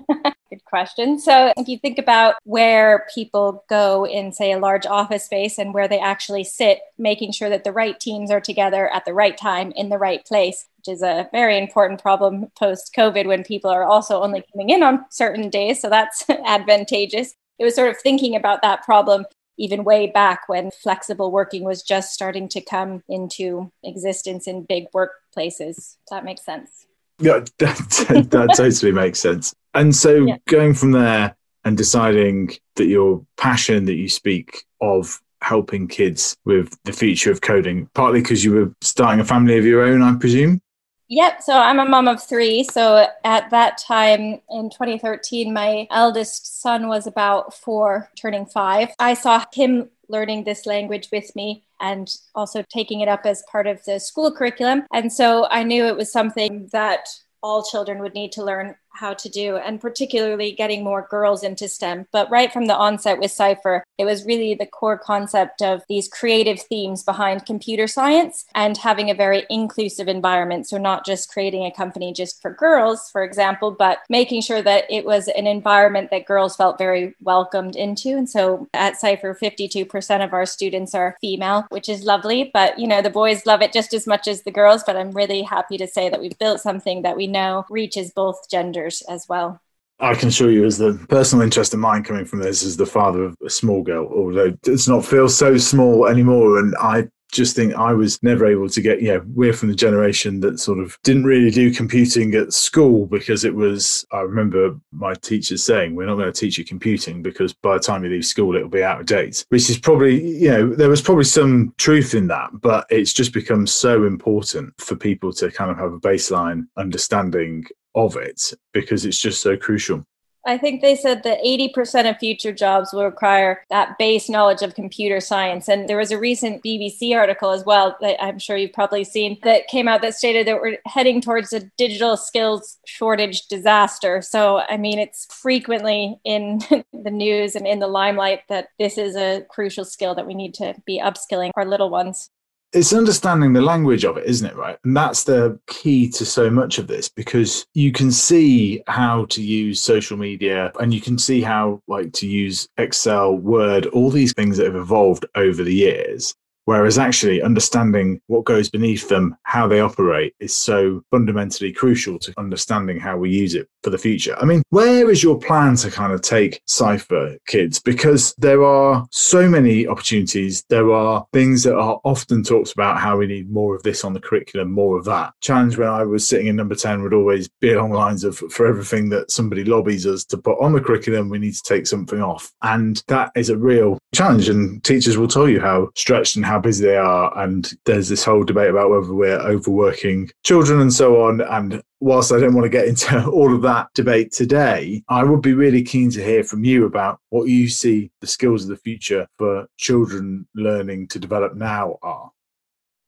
Good 0.54 0.64
question. 0.66 1.18
So, 1.18 1.54
if 1.56 1.68
you 1.68 1.78
think 1.78 1.98
about 1.98 2.36
where 2.44 3.06
people 3.14 3.64
go 3.70 4.06
in, 4.06 4.30
say, 4.30 4.52
a 4.52 4.58
large 4.58 4.84
office 4.84 5.24
space 5.24 5.58
and 5.58 5.72
where 5.72 5.88
they 5.88 5.98
actually 5.98 6.44
sit, 6.44 6.80
making 6.98 7.32
sure 7.32 7.48
that 7.48 7.64
the 7.64 7.72
right 7.72 7.98
teams 7.98 8.30
are 8.30 8.42
together 8.42 8.88
at 8.90 9.06
the 9.06 9.14
right 9.14 9.36
time 9.38 9.72
in 9.72 9.88
the 9.88 9.96
right 9.96 10.24
place, 10.26 10.68
which 10.76 10.94
is 10.94 11.02
a 11.02 11.28
very 11.32 11.56
important 11.56 12.02
problem 12.02 12.48
post 12.58 12.94
COVID 12.94 13.26
when 13.26 13.42
people 13.42 13.70
are 13.70 13.84
also 13.84 14.22
only 14.22 14.44
coming 14.52 14.68
in 14.68 14.82
on 14.82 15.06
certain 15.10 15.48
days. 15.48 15.80
So, 15.80 15.88
that's 15.88 16.28
advantageous. 16.46 17.34
It 17.58 17.64
was 17.64 17.74
sort 17.74 17.88
of 17.88 17.98
thinking 17.98 18.36
about 18.36 18.60
that 18.60 18.84
problem 18.84 19.24
even 19.56 19.84
way 19.84 20.06
back 20.06 20.48
when 20.48 20.70
flexible 20.70 21.30
working 21.30 21.64
was 21.64 21.82
just 21.82 22.12
starting 22.12 22.48
to 22.48 22.60
come 22.60 23.02
into 23.08 23.70
existence 23.82 24.46
in 24.46 24.64
big 24.64 24.86
workplaces. 24.92 25.96
That 26.10 26.24
makes 26.24 26.44
sense? 26.44 26.86
Yeah, 27.18 27.40
that, 27.58 28.26
that 28.30 28.54
totally 28.56 28.92
makes 28.92 29.20
sense. 29.20 29.54
And 29.74 29.94
so 29.94 30.26
yeah. 30.26 30.36
going 30.48 30.74
from 30.74 30.92
there 30.92 31.36
and 31.64 31.76
deciding 31.76 32.50
that 32.76 32.86
your 32.86 33.24
passion 33.36 33.86
that 33.86 33.94
you 33.94 34.08
speak 34.08 34.64
of 34.80 35.20
helping 35.40 35.86
kids 35.86 36.36
with 36.44 36.76
the 36.84 36.92
future 36.92 37.30
of 37.30 37.40
coding, 37.40 37.88
partly 37.94 38.20
because 38.20 38.44
you 38.44 38.52
were 38.52 38.72
starting 38.80 39.20
a 39.20 39.24
family 39.24 39.58
of 39.58 39.64
your 39.64 39.82
own, 39.82 40.02
I 40.02 40.14
presume? 40.16 40.60
Yep. 41.08 41.42
So 41.42 41.52
I'm 41.52 41.78
a 41.80 41.84
mom 41.84 42.08
of 42.08 42.22
three. 42.22 42.64
So 42.64 43.06
at 43.24 43.50
that 43.50 43.78
time 43.78 44.40
in 44.50 44.70
2013, 44.70 45.52
my 45.52 45.86
eldest 45.90 46.62
son 46.62 46.88
was 46.88 47.06
about 47.06 47.52
four, 47.52 48.10
turning 48.16 48.46
five. 48.46 48.88
I 48.98 49.14
saw 49.14 49.44
him 49.52 49.90
learning 50.08 50.44
this 50.44 50.66
language 50.66 51.08
with 51.12 51.34
me 51.36 51.64
and 51.80 52.08
also 52.34 52.62
taking 52.62 53.00
it 53.00 53.08
up 53.08 53.26
as 53.26 53.44
part 53.50 53.66
of 53.66 53.84
the 53.84 54.00
school 54.00 54.32
curriculum. 54.32 54.84
And 54.92 55.12
so 55.12 55.46
I 55.50 55.62
knew 55.62 55.84
it 55.84 55.96
was 55.96 56.10
something 56.10 56.68
that 56.72 57.08
all 57.42 57.62
children 57.62 57.98
would 57.98 58.14
need 58.14 58.32
to 58.32 58.44
learn 58.44 58.74
how 58.94 59.14
to 59.14 59.28
do, 59.28 59.56
and 59.56 59.80
particularly 59.80 60.52
getting 60.52 60.82
more 60.82 61.06
girls 61.10 61.42
into 61.42 61.68
STEM. 61.68 62.06
But 62.12 62.30
right 62.30 62.52
from 62.52 62.66
the 62.66 62.76
onset 62.76 63.18
with 63.18 63.32
Cypher, 63.32 63.84
it 63.98 64.04
was 64.04 64.24
really 64.24 64.54
the 64.54 64.66
core 64.66 64.98
concept 64.98 65.62
of 65.62 65.82
these 65.88 66.08
creative 66.08 66.60
themes 66.60 67.02
behind 67.02 67.46
computer 67.46 67.86
science 67.86 68.44
and 68.54 68.76
having 68.76 69.10
a 69.10 69.14
very 69.14 69.44
inclusive 69.50 70.08
environment. 70.08 70.68
So, 70.68 70.78
not 70.78 71.04
just 71.04 71.30
creating 71.30 71.64
a 71.64 71.72
company 71.72 72.12
just 72.12 72.40
for 72.40 72.52
girls, 72.52 73.10
for 73.10 73.24
example, 73.24 73.70
but 73.70 73.98
making 74.08 74.42
sure 74.42 74.62
that 74.62 74.84
it 74.90 75.04
was 75.04 75.28
an 75.28 75.46
environment 75.46 76.10
that 76.10 76.26
girls 76.26 76.56
felt 76.56 76.78
very 76.78 77.14
welcomed 77.20 77.76
into. 77.76 78.10
And 78.10 78.28
so 78.28 78.68
at 78.74 79.00
Cypher, 79.00 79.34
52% 79.34 80.24
of 80.24 80.32
our 80.32 80.46
students 80.46 80.94
are 80.94 81.16
female, 81.20 81.66
which 81.70 81.88
is 81.88 82.04
lovely. 82.04 82.50
But, 82.52 82.78
you 82.78 82.86
know, 82.86 83.02
the 83.02 83.10
boys 83.10 83.46
love 83.46 83.62
it 83.62 83.72
just 83.72 83.94
as 83.94 84.06
much 84.06 84.28
as 84.28 84.42
the 84.42 84.50
girls. 84.50 84.82
But 84.84 84.96
I'm 84.96 85.10
really 85.10 85.42
happy 85.42 85.78
to 85.78 85.86
say 85.86 86.08
that 86.08 86.20
we've 86.20 86.38
built 86.38 86.60
something 86.60 87.02
that 87.02 87.16
we 87.16 87.26
know 87.26 87.66
reaches 87.68 88.10
both 88.10 88.48
genders 88.50 88.83
as 89.08 89.26
well. 89.28 89.60
I 90.00 90.14
can 90.14 90.28
assure 90.28 90.50
you, 90.50 90.64
as 90.64 90.78
the 90.78 90.94
personal 91.08 91.44
interest 91.44 91.72
of 91.72 91.80
mine 91.80 92.02
coming 92.02 92.24
from 92.24 92.40
this, 92.40 92.64
as 92.64 92.76
the 92.76 92.86
father 92.86 93.24
of 93.24 93.36
a 93.44 93.50
small 93.50 93.82
girl, 93.82 94.06
although 94.06 94.46
it 94.46 94.60
does 94.62 94.88
not 94.88 95.04
feel 95.04 95.28
so 95.28 95.56
small 95.56 96.08
anymore. 96.08 96.58
And 96.58 96.74
I 96.80 97.08
just 97.34 97.56
think 97.56 97.74
I 97.74 97.92
was 97.92 98.22
never 98.22 98.46
able 98.46 98.68
to 98.68 98.80
get, 98.80 99.02
you 99.02 99.08
know, 99.08 99.22
we're 99.34 99.52
from 99.52 99.68
the 99.68 99.74
generation 99.74 100.40
that 100.40 100.60
sort 100.60 100.78
of 100.78 100.96
didn't 101.02 101.24
really 101.24 101.50
do 101.50 101.72
computing 101.72 102.34
at 102.34 102.52
school 102.52 103.06
because 103.06 103.44
it 103.44 103.54
was, 103.54 104.04
I 104.12 104.20
remember 104.20 104.76
my 104.92 105.14
teachers 105.14 105.64
saying, 105.64 105.94
we're 105.94 106.06
not 106.06 106.16
going 106.16 106.32
to 106.32 106.38
teach 106.38 106.58
you 106.58 106.64
computing 106.64 107.22
because 107.22 107.52
by 107.52 107.74
the 107.74 107.80
time 107.80 108.04
you 108.04 108.10
leave 108.10 108.24
school, 108.24 108.54
it'll 108.54 108.68
be 108.68 108.84
out 108.84 109.00
of 109.00 109.06
date, 109.06 109.44
which 109.48 109.68
is 109.68 109.78
probably, 109.78 110.22
you 110.22 110.50
know, 110.50 110.74
there 110.74 110.88
was 110.88 111.02
probably 111.02 111.24
some 111.24 111.74
truth 111.76 112.14
in 112.14 112.28
that, 112.28 112.50
but 112.60 112.86
it's 112.90 113.12
just 113.12 113.32
become 113.32 113.66
so 113.66 114.04
important 114.04 114.72
for 114.80 114.94
people 114.96 115.32
to 115.32 115.50
kind 115.50 115.70
of 115.70 115.76
have 115.76 115.92
a 115.92 116.00
baseline 116.00 116.66
understanding 116.76 117.64
of 117.94 118.16
it 118.16 118.52
because 118.72 119.04
it's 119.04 119.20
just 119.20 119.40
so 119.40 119.56
crucial. 119.56 120.04
I 120.46 120.58
think 120.58 120.82
they 120.82 120.94
said 120.94 121.22
that 121.22 121.42
80% 121.42 122.08
of 122.08 122.18
future 122.18 122.52
jobs 122.52 122.92
will 122.92 123.04
require 123.04 123.64
that 123.70 123.96
base 123.98 124.28
knowledge 124.28 124.62
of 124.62 124.74
computer 124.74 125.20
science. 125.20 125.68
And 125.68 125.88
there 125.88 125.96
was 125.96 126.10
a 126.10 126.18
recent 126.18 126.62
BBC 126.62 127.16
article 127.16 127.50
as 127.50 127.64
well 127.64 127.96
that 128.00 128.22
I'm 128.22 128.38
sure 128.38 128.56
you've 128.56 128.74
probably 128.74 129.04
seen 129.04 129.38
that 129.42 129.68
came 129.68 129.88
out 129.88 130.02
that 130.02 130.14
stated 130.14 130.46
that 130.46 130.60
we're 130.60 130.78
heading 130.86 131.20
towards 131.22 131.52
a 131.52 131.60
digital 131.78 132.16
skills 132.16 132.78
shortage 132.84 133.46
disaster. 133.48 134.20
So, 134.20 134.60
I 134.68 134.76
mean, 134.76 134.98
it's 134.98 135.26
frequently 135.34 136.20
in 136.24 136.58
the 136.92 137.10
news 137.10 137.56
and 137.56 137.66
in 137.66 137.78
the 137.78 137.86
limelight 137.86 138.40
that 138.48 138.68
this 138.78 138.98
is 138.98 139.16
a 139.16 139.46
crucial 139.48 139.84
skill 139.84 140.14
that 140.14 140.26
we 140.26 140.34
need 140.34 140.52
to 140.54 140.74
be 140.84 141.00
upskilling 141.00 141.52
our 141.56 141.64
little 141.64 141.88
ones 141.88 142.30
it's 142.74 142.92
understanding 142.92 143.52
the 143.52 143.62
language 143.62 144.04
of 144.04 144.16
it, 144.16 144.26
isn't 144.26 144.48
it? 144.48 144.56
Right. 144.56 144.76
And 144.84 144.96
that's 144.96 145.24
the 145.24 145.58
key 145.68 146.10
to 146.10 146.26
so 146.26 146.50
much 146.50 146.78
of 146.78 146.88
this 146.88 147.08
because 147.08 147.66
you 147.74 147.92
can 147.92 148.10
see 148.10 148.82
how 148.88 149.26
to 149.26 149.42
use 149.42 149.80
social 149.80 150.16
media 150.16 150.72
and 150.80 150.92
you 150.92 151.00
can 151.00 151.16
see 151.16 151.40
how, 151.40 151.80
like, 151.86 152.12
to 152.14 152.26
use 152.26 152.68
Excel, 152.76 153.36
Word, 153.36 153.86
all 153.86 154.10
these 154.10 154.32
things 154.32 154.56
that 154.56 154.66
have 154.66 154.76
evolved 154.76 155.24
over 155.36 155.62
the 155.62 155.74
years. 155.74 156.34
Whereas 156.66 156.98
actually 156.98 157.42
understanding 157.42 158.20
what 158.26 158.46
goes 158.46 158.70
beneath 158.70 159.08
them, 159.08 159.36
how 159.42 159.68
they 159.68 159.80
operate, 159.80 160.34
is 160.40 160.56
so 160.56 161.02
fundamentally 161.10 161.72
crucial 161.72 162.18
to 162.20 162.32
understanding 162.38 162.98
how 162.98 163.18
we 163.18 163.30
use 163.30 163.54
it 163.54 163.68
for 163.84 163.90
the 163.90 163.98
future. 163.98 164.34
I 164.40 164.46
mean, 164.46 164.62
where 164.70 165.10
is 165.10 165.22
your 165.22 165.38
plan 165.38 165.76
to 165.76 165.90
kind 165.90 166.12
of 166.12 166.22
take 166.22 166.60
Cypher 166.66 167.36
kids? 167.46 167.78
Because 167.78 168.34
there 168.38 168.64
are 168.64 169.06
so 169.10 169.48
many 169.48 169.86
opportunities. 169.86 170.64
There 170.70 170.90
are 170.90 171.26
things 171.32 171.62
that 171.64 171.76
are 171.76 172.00
often 172.02 172.42
talked 172.42 172.72
about 172.72 172.98
how 172.98 173.18
we 173.18 173.26
need 173.26 173.50
more 173.50 173.76
of 173.76 173.82
this 173.82 174.02
on 174.02 174.14
the 174.14 174.20
curriculum, 174.20 174.72
more 174.72 174.98
of 174.98 175.04
that. 175.04 175.34
Challenge 175.42 175.76
when 175.76 175.88
I 175.88 176.02
was 176.04 176.26
sitting 176.26 176.46
in 176.46 176.56
number 176.56 176.74
10 176.74 177.02
would 177.02 177.12
always 177.12 177.48
be 177.60 177.72
along 177.72 177.90
the 177.90 177.98
lines 177.98 178.24
of 178.24 178.38
for 178.38 178.66
everything 178.66 179.10
that 179.10 179.30
somebody 179.30 179.64
lobbies 179.64 180.06
us 180.06 180.24
to 180.24 180.38
put 180.38 180.58
on 180.60 180.72
the 180.72 180.80
curriculum, 180.80 181.28
we 181.28 181.38
need 181.38 181.54
to 181.54 181.62
take 181.62 181.86
something 181.86 182.22
off. 182.22 182.50
And 182.62 183.02
that 183.08 183.32
is 183.36 183.50
a 183.50 183.58
real 183.58 183.98
challenge. 184.14 184.48
And 184.48 184.82
teachers 184.82 185.18
will 185.18 185.28
tell 185.28 185.48
you 185.48 185.60
how 185.60 185.90
stretched 185.94 186.36
and 186.36 186.46
how 186.46 186.58
busy 186.58 186.86
they 186.86 186.96
are. 186.96 187.36
And 187.38 187.70
there's 187.84 188.08
this 188.08 188.24
whole 188.24 188.44
debate 188.44 188.70
about 188.70 188.88
whether 188.88 189.12
we're 189.12 189.38
overworking 189.38 190.30
children 190.42 190.80
and 190.80 190.92
so 190.92 191.22
on. 191.22 191.42
And 191.42 191.82
whilst 192.00 192.32
I 192.32 192.38
don't 192.38 192.54
want 192.54 192.64
to 192.64 192.68
get 192.70 192.86
into 192.86 193.26
all 193.30 193.54
of 193.54 193.62
that 193.62 193.88
debate 193.94 194.32
today, 194.32 195.02
I 195.08 195.24
would 195.24 195.42
be 195.42 195.54
really 195.54 195.82
keen 195.82 196.10
to 196.10 196.24
hear 196.24 196.44
from 196.44 196.64
you 196.64 196.86
about 196.86 197.20
what 197.30 197.48
you 197.48 197.68
see 197.68 198.10
the 198.20 198.26
skills 198.26 198.64
of 198.64 198.68
the 198.70 198.76
future 198.76 199.26
for 199.38 199.66
children 199.76 200.46
learning 200.54 201.08
to 201.08 201.18
develop 201.18 201.54
now 201.54 201.98
are. 202.02 202.30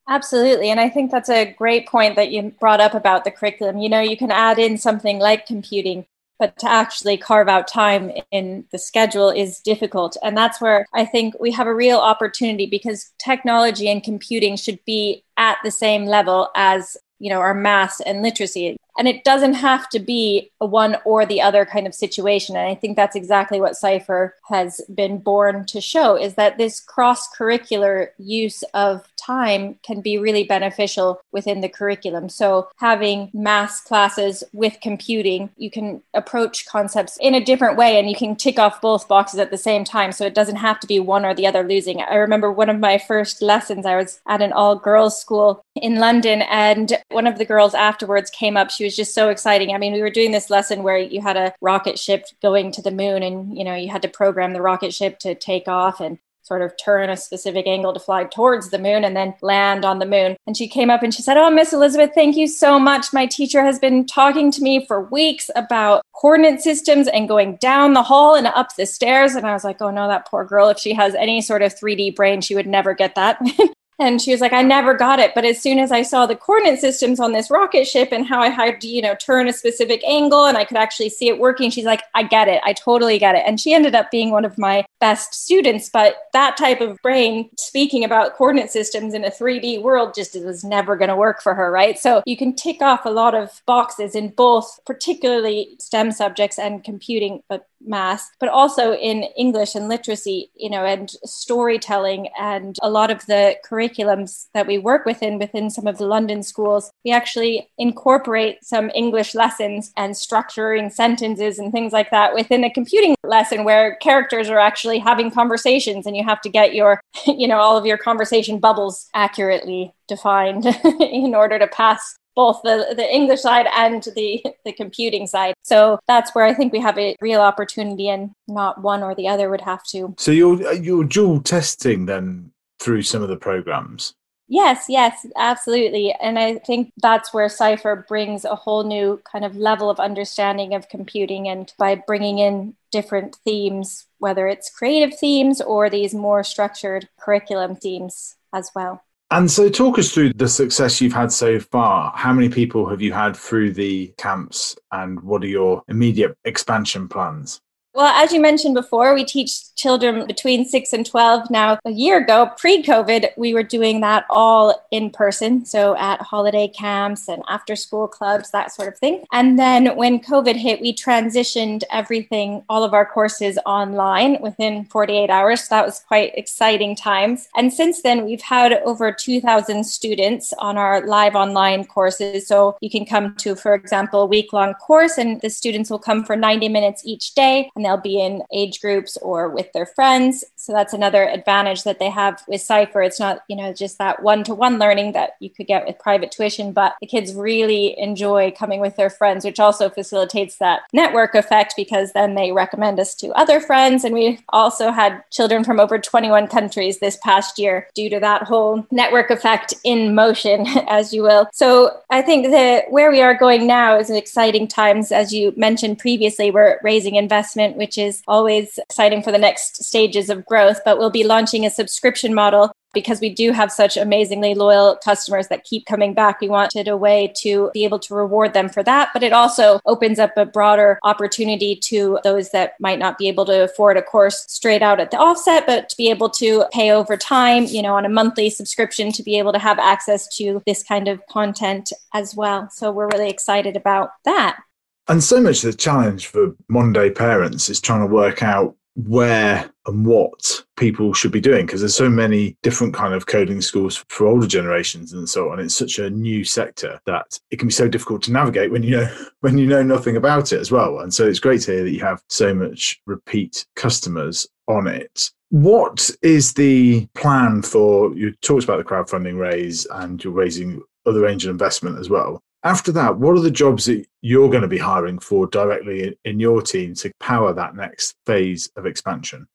Absolutely. 0.08 0.70
And 0.70 0.78
I 0.78 0.88
think 0.88 1.10
that's 1.10 1.28
a 1.28 1.52
great 1.52 1.88
point 1.88 2.14
that 2.14 2.30
you 2.30 2.54
brought 2.60 2.80
up 2.80 2.94
about 2.94 3.24
the 3.24 3.32
curriculum. 3.32 3.78
You 3.78 3.88
know, 3.88 4.00
you 4.00 4.16
can 4.16 4.30
add 4.30 4.58
in 4.58 4.78
something 4.78 5.18
like 5.18 5.46
computing 5.46 6.06
but 6.38 6.58
to 6.58 6.68
actually 6.68 7.16
carve 7.16 7.48
out 7.48 7.68
time 7.68 8.12
in 8.30 8.64
the 8.70 8.78
schedule 8.78 9.30
is 9.30 9.60
difficult. 9.60 10.16
And 10.22 10.36
that's 10.36 10.60
where 10.60 10.86
I 10.94 11.04
think 11.04 11.34
we 11.40 11.50
have 11.52 11.66
a 11.66 11.74
real 11.74 11.98
opportunity 11.98 12.66
because 12.66 13.12
technology 13.18 13.88
and 13.88 14.02
computing 14.02 14.56
should 14.56 14.78
be 14.84 15.24
at 15.36 15.58
the 15.64 15.70
same 15.70 16.04
level 16.04 16.50
as 16.54 16.96
you 17.18 17.30
know 17.30 17.40
our 17.40 17.54
math 17.54 18.00
and 18.06 18.22
literacy 18.22 18.76
and 18.98 19.08
it 19.08 19.24
doesn't 19.24 19.54
have 19.54 19.88
to 19.90 19.98
be 19.98 20.50
a 20.60 20.66
one 20.66 20.96
or 21.04 21.26
the 21.26 21.40
other 21.40 21.64
kind 21.64 21.86
of 21.86 21.94
situation. 21.94 22.56
And 22.56 22.68
I 22.68 22.74
think 22.74 22.96
that's 22.96 23.16
exactly 23.16 23.60
what 23.60 23.76
Cypher 23.76 24.34
has 24.48 24.80
been 24.94 25.18
born 25.18 25.64
to 25.66 25.80
show 25.80 26.16
is 26.16 26.34
that 26.34 26.58
this 26.58 26.80
cross 26.80 27.28
curricular 27.34 28.08
use 28.18 28.62
of 28.74 29.06
time 29.16 29.78
can 29.82 30.00
be 30.00 30.18
really 30.18 30.44
beneficial 30.44 31.20
within 31.32 31.60
the 31.60 31.68
curriculum. 31.68 32.28
So 32.28 32.68
having 32.76 33.30
math 33.34 33.84
classes 33.84 34.42
with 34.52 34.78
computing, 34.80 35.50
you 35.56 35.70
can 35.70 36.02
approach 36.14 36.66
concepts 36.66 37.18
in 37.20 37.34
a 37.34 37.44
different 37.44 37.76
way 37.76 37.98
and 37.98 38.08
you 38.08 38.16
can 38.16 38.36
tick 38.36 38.58
off 38.58 38.80
both 38.80 39.08
boxes 39.08 39.40
at 39.40 39.50
the 39.50 39.58
same 39.58 39.84
time. 39.84 40.12
So 40.12 40.24
it 40.24 40.34
doesn't 40.34 40.56
have 40.56 40.80
to 40.80 40.86
be 40.86 41.00
one 41.00 41.24
or 41.24 41.34
the 41.34 41.46
other 41.46 41.62
losing. 41.62 42.00
I 42.00 42.14
remember 42.14 42.50
one 42.50 42.70
of 42.70 42.78
my 42.78 42.98
first 42.98 43.42
lessons, 43.42 43.84
I 43.84 43.96
was 43.96 44.20
at 44.26 44.42
an 44.42 44.52
all 44.52 44.76
girls 44.76 45.20
school 45.20 45.62
in 45.74 45.96
London 45.96 46.42
and 46.42 46.96
one 47.10 47.26
of 47.26 47.38
the 47.38 47.44
girls 47.44 47.74
afterwards 47.74 48.30
came 48.30 48.56
up. 48.56 48.70
She 48.70 48.85
was 48.86 48.96
just 48.96 49.14
so 49.14 49.28
exciting. 49.28 49.74
I 49.74 49.78
mean, 49.78 49.92
we 49.92 50.00
were 50.00 50.10
doing 50.10 50.32
this 50.32 50.50
lesson 50.50 50.82
where 50.82 50.98
you 50.98 51.20
had 51.20 51.36
a 51.36 51.54
rocket 51.60 51.98
ship 51.98 52.26
going 52.40 52.72
to 52.72 52.82
the 52.82 52.90
moon 52.90 53.22
and, 53.22 53.56
you 53.56 53.64
know, 53.64 53.74
you 53.74 53.88
had 53.88 54.02
to 54.02 54.08
program 54.08 54.52
the 54.52 54.62
rocket 54.62 54.94
ship 54.94 55.18
to 55.20 55.34
take 55.34 55.68
off 55.68 56.00
and 56.00 56.18
sort 56.46 56.62
of 56.62 56.72
turn 56.76 57.10
a 57.10 57.16
specific 57.16 57.66
angle 57.66 57.92
to 57.92 57.98
fly 57.98 58.22
towards 58.22 58.70
the 58.70 58.78
moon 58.78 59.04
and 59.04 59.16
then 59.16 59.34
land 59.42 59.84
on 59.84 59.98
the 59.98 60.06
moon. 60.06 60.36
And 60.46 60.56
she 60.56 60.68
came 60.68 60.90
up 60.90 61.02
and 61.02 61.12
she 61.12 61.20
said, 61.20 61.36
Oh, 61.36 61.50
Miss 61.50 61.72
Elizabeth, 61.72 62.12
thank 62.14 62.36
you 62.36 62.46
so 62.46 62.78
much. 62.78 63.12
My 63.12 63.26
teacher 63.26 63.64
has 63.64 63.80
been 63.80 64.06
talking 64.06 64.52
to 64.52 64.62
me 64.62 64.86
for 64.86 65.02
weeks 65.02 65.50
about 65.56 66.02
coordinate 66.14 66.60
systems 66.60 67.08
and 67.08 67.28
going 67.28 67.56
down 67.56 67.94
the 67.94 68.02
hall 68.04 68.36
and 68.36 68.46
up 68.46 68.76
the 68.76 68.86
stairs. 68.86 69.34
And 69.34 69.44
I 69.44 69.52
was 69.52 69.64
like, 69.64 69.82
Oh 69.82 69.90
no, 69.90 70.06
that 70.06 70.28
poor 70.28 70.44
girl, 70.44 70.68
if 70.68 70.78
she 70.78 70.94
has 70.94 71.16
any 71.16 71.40
sort 71.40 71.62
of 71.62 71.74
3D 71.74 72.14
brain, 72.14 72.40
she 72.40 72.54
would 72.54 72.68
never 72.68 72.94
get 72.94 73.16
that. 73.16 73.40
And 73.98 74.20
she 74.20 74.30
was 74.30 74.42
like, 74.42 74.52
I 74.52 74.62
never 74.62 74.92
got 74.92 75.18
it. 75.18 75.34
But 75.34 75.46
as 75.46 75.60
soon 75.60 75.78
as 75.78 75.90
I 75.90 76.02
saw 76.02 76.26
the 76.26 76.36
coordinate 76.36 76.80
systems 76.80 77.18
on 77.18 77.32
this 77.32 77.50
rocket 77.50 77.86
ship 77.86 78.10
and 78.12 78.26
how 78.26 78.40
I 78.40 78.50
had 78.50 78.80
to, 78.82 78.88
you 78.88 79.00
know, 79.00 79.14
turn 79.14 79.48
a 79.48 79.52
specific 79.52 80.02
angle 80.06 80.44
and 80.44 80.58
I 80.58 80.64
could 80.64 80.76
actually 80.76 81.08
see 81.08 81.28
it 81.28 81.38
working, 81.38 81.70
she's 81.70 81.86
like, 81.86 82.02
I 82.14 82.22
get 82.22 82.48
it. 82.48 82.60
I 82.64 82.74
totally 82.74 83.18
get 83.18 83.34
it. 83.34 83.44
And 83.46 83.58
she 83.58 83.72
ended 83.72 83.94
up 83.94 84.10
being 84.10 84.30
one 84.30 84.44
of 84.44 84.58
my 84.58 84.84
best 85.00 85.34
students. 85.34 85.88
But 85.88 86.16
that 86.32 86.56
type 86.56 86.80
of 86.80 86.98
brain, 87.02 87.50
speaking 87.58 88.04
about 88.04 88.34
coordinate 88.34 88.70
systems 88.70 89.14
in 89.14 89.24
a 89.24 89.30
3D 89.30 89.82
world, 89.82 90.14
just 90.14 90.38
was 90.42 90.64
never 90.64 90.96
going 90.96 91.08
to 91.08 91.16
work 91.16 91.42
for 91.42 91.54
her, 91.54 91.70
right? 91.70 91.98
So 91.98 92.22
you 92.26 92.36
can 92.36 92.54
tick 92.54 92.82
off 92.82 93.04
a 93.04 93.10
lot 93.10 93.34
of 93.34 93.62
boxes 93.66 94.14
in 94.14 94.28
both, 94.28 94.78
particularly 94.86 95.76
STEM 95.78 96.12
subjects 96.12 96.58
and 96.58 96.84
computing, 96.84 97.42
but 97.48 97.66
math, 97.80 98.30
but 98.40 98.48
also 98.48 98.94
in 98.94 99.24
English 99.36 99.74
and 99.74 99.88
literacy, 99.88 100.50
you 100.54 100.70
know, 100.70 100.84
and 100.84 101.10
storytelling 101.24 102.28
and 102.38 102.76
a 102.82 102.90
lot 102.90 103.10
of 103.10 103.24
the 103.26 103.56
curriculums 103.68 104.46
that 104.54 104.66
we 104.66 104.78
work 104.78 105.04
within 105.04 105.38
within 105.38 105.70
some 105.70 105.86
of 105.86 105.98
the 105.98 106.06
London 106.06 106.42
schools, 106.42 106.90
we 107.04 107.12
actually 107.12 107.68
incorporate 107.78 108.64
some 108.64 108.90
English 108.94 109.34
lessons 109.34 109.92
and 109.96 110.14
structuring 110.14 110.92
sentences 110.92 111.58
and 111.58 111.72
things 111.72 111.92
like 111.92 112.10
that 112.10 112.34
within 112.34 112.64
a 112.64 112.70
computing 112.70 113.14
lesson 113.22 113.64
where 113.64 113.96
characters 113.96 114.48
are 114.48 114.58
actually 114.58 114.85
having 114.98 115.30
conversations 115.30 116.06
and 116.06 116.16
you 116.16 116.24
have 116.24 116.40
to 116.42 116.48
get 116.48 116.74
your, 116.74 117.00
you 117.26 117.48
know, 117.48 117.58
all 117.58 117.76
of 117.76 117.86
your 117.86 117.98
conversation 117.98 118.58
bubbles 118.58 119.08
accurately 119.14 119.92
defined 120.08 120.66
in 121.00 121.34
order 121.34 121.58
to 121.58 121.66
pass 121.66 122.16
both 122.34 122.60
the, 122.62 122.94
the 122.94 123.14
English 123.14 123.40
side 123.40 123.66
and 123.74 124.06
the, 124.14 124.44
the 124.64 124.72
computing 124.72 125.26
side. 125.26 125.54
So 125.62 125.98
that's 126.06 126.34
where 126.34 126.44
I 126.44 126.52
think 126.52 126.72
we 126.72 126.80
have 126.80 126.98
a 126.98 127.16
real 127.20 127.40
opportunity 127.40 128.08
and 128.08 128.30
not 128.46 128.82
one 128.82 129.02
or 129.02 129.14
the 129.14 129.28
other 129.28 129.48
would 129.48 129.62
have 129.62 129.82
to. 129.84 130.14
So 130.18 130.30
you're, 130.30 130.74
you're 130.74 131.04
dual 131.04 131.40
testing 131.40 132.06
then 132.06 132.52
through 132.78 133.02
some 133.02 133.22
of 133.22 133.28
the 133.28 133.36
programs? 133.36 134.14
Yes, 134.48 134.84
yes, 134.88 135.26
absolutely. 135.36 136.12
And 136.20 136.38
I 136.38 136.58
think 136.58 136.92
that's 136.98 137.34
where 137.34 137.48
Cypher 137.48 138.06
brings 138.08 138.44
a 138.44 138.54
whole 138.54 138.84
new 138.84 139.20
kind 139.30 139.44
of 139.44 139.56
level 139.56 139.90
of 139.90 139.98
understanding 139.98 140.72
of 140.74 140.88
computing 140.88 141.48
and 141.48 141.72
by 141.78 141.96
bringing 141.96 142.38
in 142.38 142.76
different 142.92 143.36
themes, 143.44 144.06
whether 144.18 144.46
it's 144.46 144.70
creative 144.70 145.18
themes 145.18 145.60
or 145.60 145.90
these 145.90 146.14
more 146.14 146.44
structured 146.44 147.08
curriculum 147.18 147.74
themes 147.74 148.36
as 148.52 148.70
well. 148.74 149.02
And 149.32 149.50
so, 149.50 149.68
talk 149.68 149.98
us 149.98 150.12
through 150.12 150.34
the 150.34 150.46
success 150.46 151.00
you've 151.00 151.12
had 151.12 151.32
so 151.32 151.58
far. 151.58 152.12
How 152.14 152.32
many 152.32 152.48
people 152.48 152.88
have 152.88 153.02
you 153.02 153.12
had 153.12 153.36
through 153.36 153.72
the 153.72 154.14
camps, 154.18 154.76
and 154.92 155.20
what 155.20 155.42
are 155.42 155.48
your 155.48 155.82
immediate 155.88 156.38
expansion 156.44 157.08
plans? 157.08 157.60
Well, 157.96 158.12
as 158.14 158.30
you 158.30 158.42
mentioned 158.42 158.74
before, 158.74 159.14
we 159.14 159.24
teach 159.24 159.74
children 159.74 160.26
between 160.26 160.66
6 160.66 160.92
and 160.92 161.06
12. 161.06 161.50
Now, 161.50 161.78
a 161.86 161.90
year 161.90 162.18
ago, 162.18 162.50
pre 162.58 162.82
COVID, 162.82 163.30
we 163.38 163.54
were 163.54 163.62
doing 163.62 164.02
that 164.02 164.26
all 164.28 164.86
in 164.90 165.08
person. 165.08 165.64
So 165.64 165.96
at 165.96 166.20
holiday 166.20 166.68
camps 166.68 167.26
and 167.26 167.42
after 167.48 167.74
school 167.74 168.06
clubs, 168.06 168.50
that 168.50 168.70
sort 168.70 168.88
of 168.88 168.98
thing. 168.98 169.24
And 169.32 169.58
then 169.58 169.96
when 169.96 170.20
COVID 170.20 170.56
hit, 170.56 170.82
we 170.82 170.92
transitioned 170.92 171.84
everything, 171.90 172.62
all 172.68 172.84
of 172.84 172.92
our 172.92 173.06
courses 173.06 173.58
online 173.64 174.42
within 174.42 174.84
48 174.84 175.30
hours. 175.30 175.64
So 175.64 175.76
that 175.76 175.86
was 175.86 176.00
quite 176.00 176.32
exciting 176.34 176.96
times. 176.96 177.48
And 177.56 177.72
since 177.72 178.02
then, 178.02 178.26
we've 178.26 178.42
had 178.42 178.74
over 178.84 179.10
2,000 179.10 179.84
students 179.84 180.52
on 180.58 180.76
our 180.76 181.06
live 181.06 181.34
online 181.34 181.86
courses. 181.86 182.46
So 182.46 182.76
you 182.82 182.90
can 182.90 183.06
come 183.06 183.34
to, 183.36 183.54
for 183.54 183.72
example, 183.72 184.20
a 184.20 184.26
week 184.26 184.52
long 184.52 184.74
course, 184.74 185.16
and 185.16 185.40
the 185.40 185.48
students 185.48 185.88
will 185.88 185.98
come 185.98 186.26
for 186.26 186.36
90 186.36 186.68
minutes 186.68 187.00
each 187.06 187.34
day. 187.34 187.70
And 187.74 187.85
they'll 187.86 187.96
be 187.96 188.20
in 188.20 188.42
age 188.52 188.80
groups 188.80 189.16
or 189.18 189.48
with 189.48 189.72
their 189.72 189.86
friends. 189.86 190.44
So 190.56 190.72
that's 190.72 190.92
another 190.92 191.28
advantage 191.28 191.84
that 191.84 192.00
they 192.00 192.10
have 192.10 192.42
with 192.48 192.60
Cypher. 192.60 193.00
It's 193.00 193.20
not, 193.20 193.42
you 193.48 193.54
know, 193.54 193.72
just 193.72 193.98
that 193.98 194.22
one 194.22 194.42
to 194.44 194.54
one 194.54 194.78
learning 194.78 195.12
that 195.12 195.36
you 195.38 195.50
could 195.50 195.68
get 195.68 195.86
with 195.86 195.98
private 196.00 196.32
tuition, 196.32 196.72
but 196.72 196.96
the 197.00 197.06
kids 197.06 197.34
really 197.34 197.98
enjoy 197.98 198.50
coming 198.50 198.80
with 198.80 198.96
their 198.96 199.10
friends, 199.10 199.44
which 199.44 199.60
also 199.60 199.88
facilitates 199.88 200.56
that 200.58 200.80
network 200.92 201.36
effect 201.36 201.74
because 201.76 202.12
then 202.12 202.34
they 202.34 202.50
recommend 202.50 202.98
us 202.98 203.14
to 203.14 203.30
other 203.32 203.60
friends. 203.60 204.02
And 204.02 204.14
we 204.14 204.40
also 204.48 204.90
had 204.90 205.22
children 205.30 205.62
from 205.62 205.78
over 205.78 205.98
21 205.98 206.48
countries 206.48 206.98
this 206.98 207.18
past 207.22 207.58
year 207.58 207.88
due 207.94 208.10
to 208.10 208.18
that 208.18 208.42
whole 208.42 208.84
network 208.90 209.30
effect 209.30 209.74
in 209.84 210.14
motion, 210.14 210.66
as 210.88 211.12
you 211.12 211.22
will. 211.22 211.48
So 211.52 212.00
I 212.10 212.22
think 212.22 212.50
that 212.50 212.90
where 212.90 213.10
we 213.10 213.22
are 213.22 213.34
going 213.34 213.66
now 213.66 213.96
is 213.96 214.10
an 214.10 214.16
exciting 214.16 214.66
times. 214.66 215.12
As 215.12 215.32
you 215.32 215.52
mentioned 215.56 215.98
previously, 215.98 216.50
we're 216.50 216.80
raising 216.82 217.14
investment, 217.14 217.75
which 217.76 217.98
is 217.98 218.22
always 218.26 218.78
exciting 218.78 219.22
for 219.22 219.32
the 219.32 219.38
next 219.38 219.84
stages 219.84 220.30
of 220.30 220.44
growth, 220.46 220.80
but 220.84 220.98
we'll 220.98 221.10
be 221.10 221.24
launching 221.24 221.64
a 221.64 221.70
subscription 221.70 222.34
model 222.34 222.72
because 222.96 223.20
we 223.20 223.28
do 223.28 223.52
have 223.52 223.70
such 223.70 223.98
amazingly 223.98 224.54
loyal 224.54 224.96
customers 225.04 225.48
that 225.48 225.64
keep 225.64 225.84
coming 225.84 226.14
back. 226.14 226.40
We 226.40 226.48
wanted 226.48 226.88
a 226.88 226.96
way 226.96 227.30
to 227.42 227.70
be 227.74 227.84
able 227.84 227.98
to 227.98 228.14
reward 228.14 228.54
them 228.54 228.70
for 228.70 228.82
that, 228.84 229.10
but 229.12 229.22
it 229.22 229.34
also 229.34 229.80
opens 229.84 230.18
up 230.18 230.30
a 230.38 230.46
broader 230.46 230.98
opportunity 231.02 231.76
to 231.76 232.18
those 232.24 232.50
that 232.52 232.72
might 232.80 232.98
not 232.98 233.18
be 233.18 233.28
able 233.28 233.44
to 233.46 233.64
afford 233.64 233.98
a 233.98 234.02
course 234.02 234.46
straight 234.48 234.80
out 234.80 234.98
at 234.98 235.10
the 235.10 235.18
offset, 235.18 235.66
but 235.66 235.90
to 235.90 235.96
be 235.98 236.08
able 236.08 236.30
to 236.30 236.64
pay 236.72 236.90
over 236.90 237.18
time, 237.18 237.64
you 237.64 237.82
know, 237.82 237.94
on 237.94 238.06
a 238.06 238.08
monthly 238.08 238.48
subscription 238.48 239.12
to 239.12 239.22
be 239.22 239.38
able 239.38 239.52
to 239.52 239.58
have 239.58 239.78
access 239.78 240.26
to 240.38 240.62
this 240.66 240.82
kind 240.82 241.06
of 241.06 241.20
content 241.26 241.92
as 242.14 242.34
well. 242.34 242.70
So 242.70 242.90
we're 242.90 243.08
really 243.08 243.28
excited 243.28 243.76
about 243.76 244.08
that. 244.24 244.58
And 245.08 245.22
so 245.22 245.40
much 245.40 245.62
of 245.62 245.70
the 245.70 245.76
challenge 245.76 246.26
for 246.26 246.54
modern 246.68 246.92
day 246.92 247.10
parents 247.10 247.68
is 247.68 247.80
trying 247.80 248.00
to 248.00 248.12
work 248.12 248.42
out 248.42 248.76
where 248.96 249.70
and 249.86 250.06
what 250.06 250.64
people 250.76 251.12
should 251.12 251.30
be 251.30 251.40
doing 251.40 251.66
because 251.66 251.80
there's 251.80 251.94
so 251.94 252.08
many 252.08 252.56
different 252.62 252.94
kind 252.94 253.12
of 253.12 253.26
coding 253.26 253.60
schools 253.60 254.04
for 254.08 254.26
older 254.26 254.46
generations 254.46 255.12
and 255.12 255.28
so 255.28 255.50
on. 255.50 255.60
It's 255.60 255.74
such 255.74 255.98
a 255.98 256.10
new 256.10 256.44
sector 256.44 256.98
that 257.04 257.38
it 257.50 257.58
can 257.58 257.68
be 257.68 257.74
so 257.74 257.88
difficult 257.88 258.22
to 258.22 258.32
navigate 258.32 258.72
when 258.72 258.82
you 258.82 258.92
know 258.92 259.16
when 259.40 259.58
you 259.58 259.66
know 259.66 259.82
nothing 259.82 260.16
about 260.16 260.52
it 260.52 260.60
as 260.60 260.72
well. 260.72 261.00
And 261.00 261.12
so 261.12 261.26
it's 261.26 261.38
great 261.38 261.60
to 261.62 261.72
hear 261.72 261.84
that 261.84 261.92
you 261.92 262.00
have 262.00 262.22
so 262.28 262.54
much 262.54 263.00
repeat 263.06 263.66
customers 263.76 264.46
on 264.66 264.86
it. 264.86 265.30
What 265.50 266.10
is 266.22 266.54
the 266.54 267.06
plan 267.14 267.62
for 267.62 268.12
you 268.14 268.32
talked 268.42 268.64
about 268.64 268.78
the 268.78 268.84
crowdfunding 268.84 269.38
raise 269.38 269.86
and 269.86 270.22
you're 270.24 270.32
raising 270.32 270.82
other 271.04 271.28
angel 271.28 271.50
investment 271.50 271.98
as 271.98 272.10
well 272.10 272.42
after 272.66 272.90
that, 272.92 273.18
what 273.18 273.36
are 273.36 273.40
the 273.40 273.50
jobs 273.50 273.84
that 273.84 274.04
you're 274.22 274.50
going 274.50 274.62
to 274.62 274.68
be 274.68 274.78
hiring 274.78 275.20
for 275.20 275.46
directly 275.46 276.18
in 276.24 276.40
your 276.40 276.60
team 276.60 276.94
to 276.94 277.12
power 277.20 277.52
that 277.52 277.76
next 277.76 278.16
phase 278.26 278.70
of 278.76 278.86
expansion? 278.86 279.46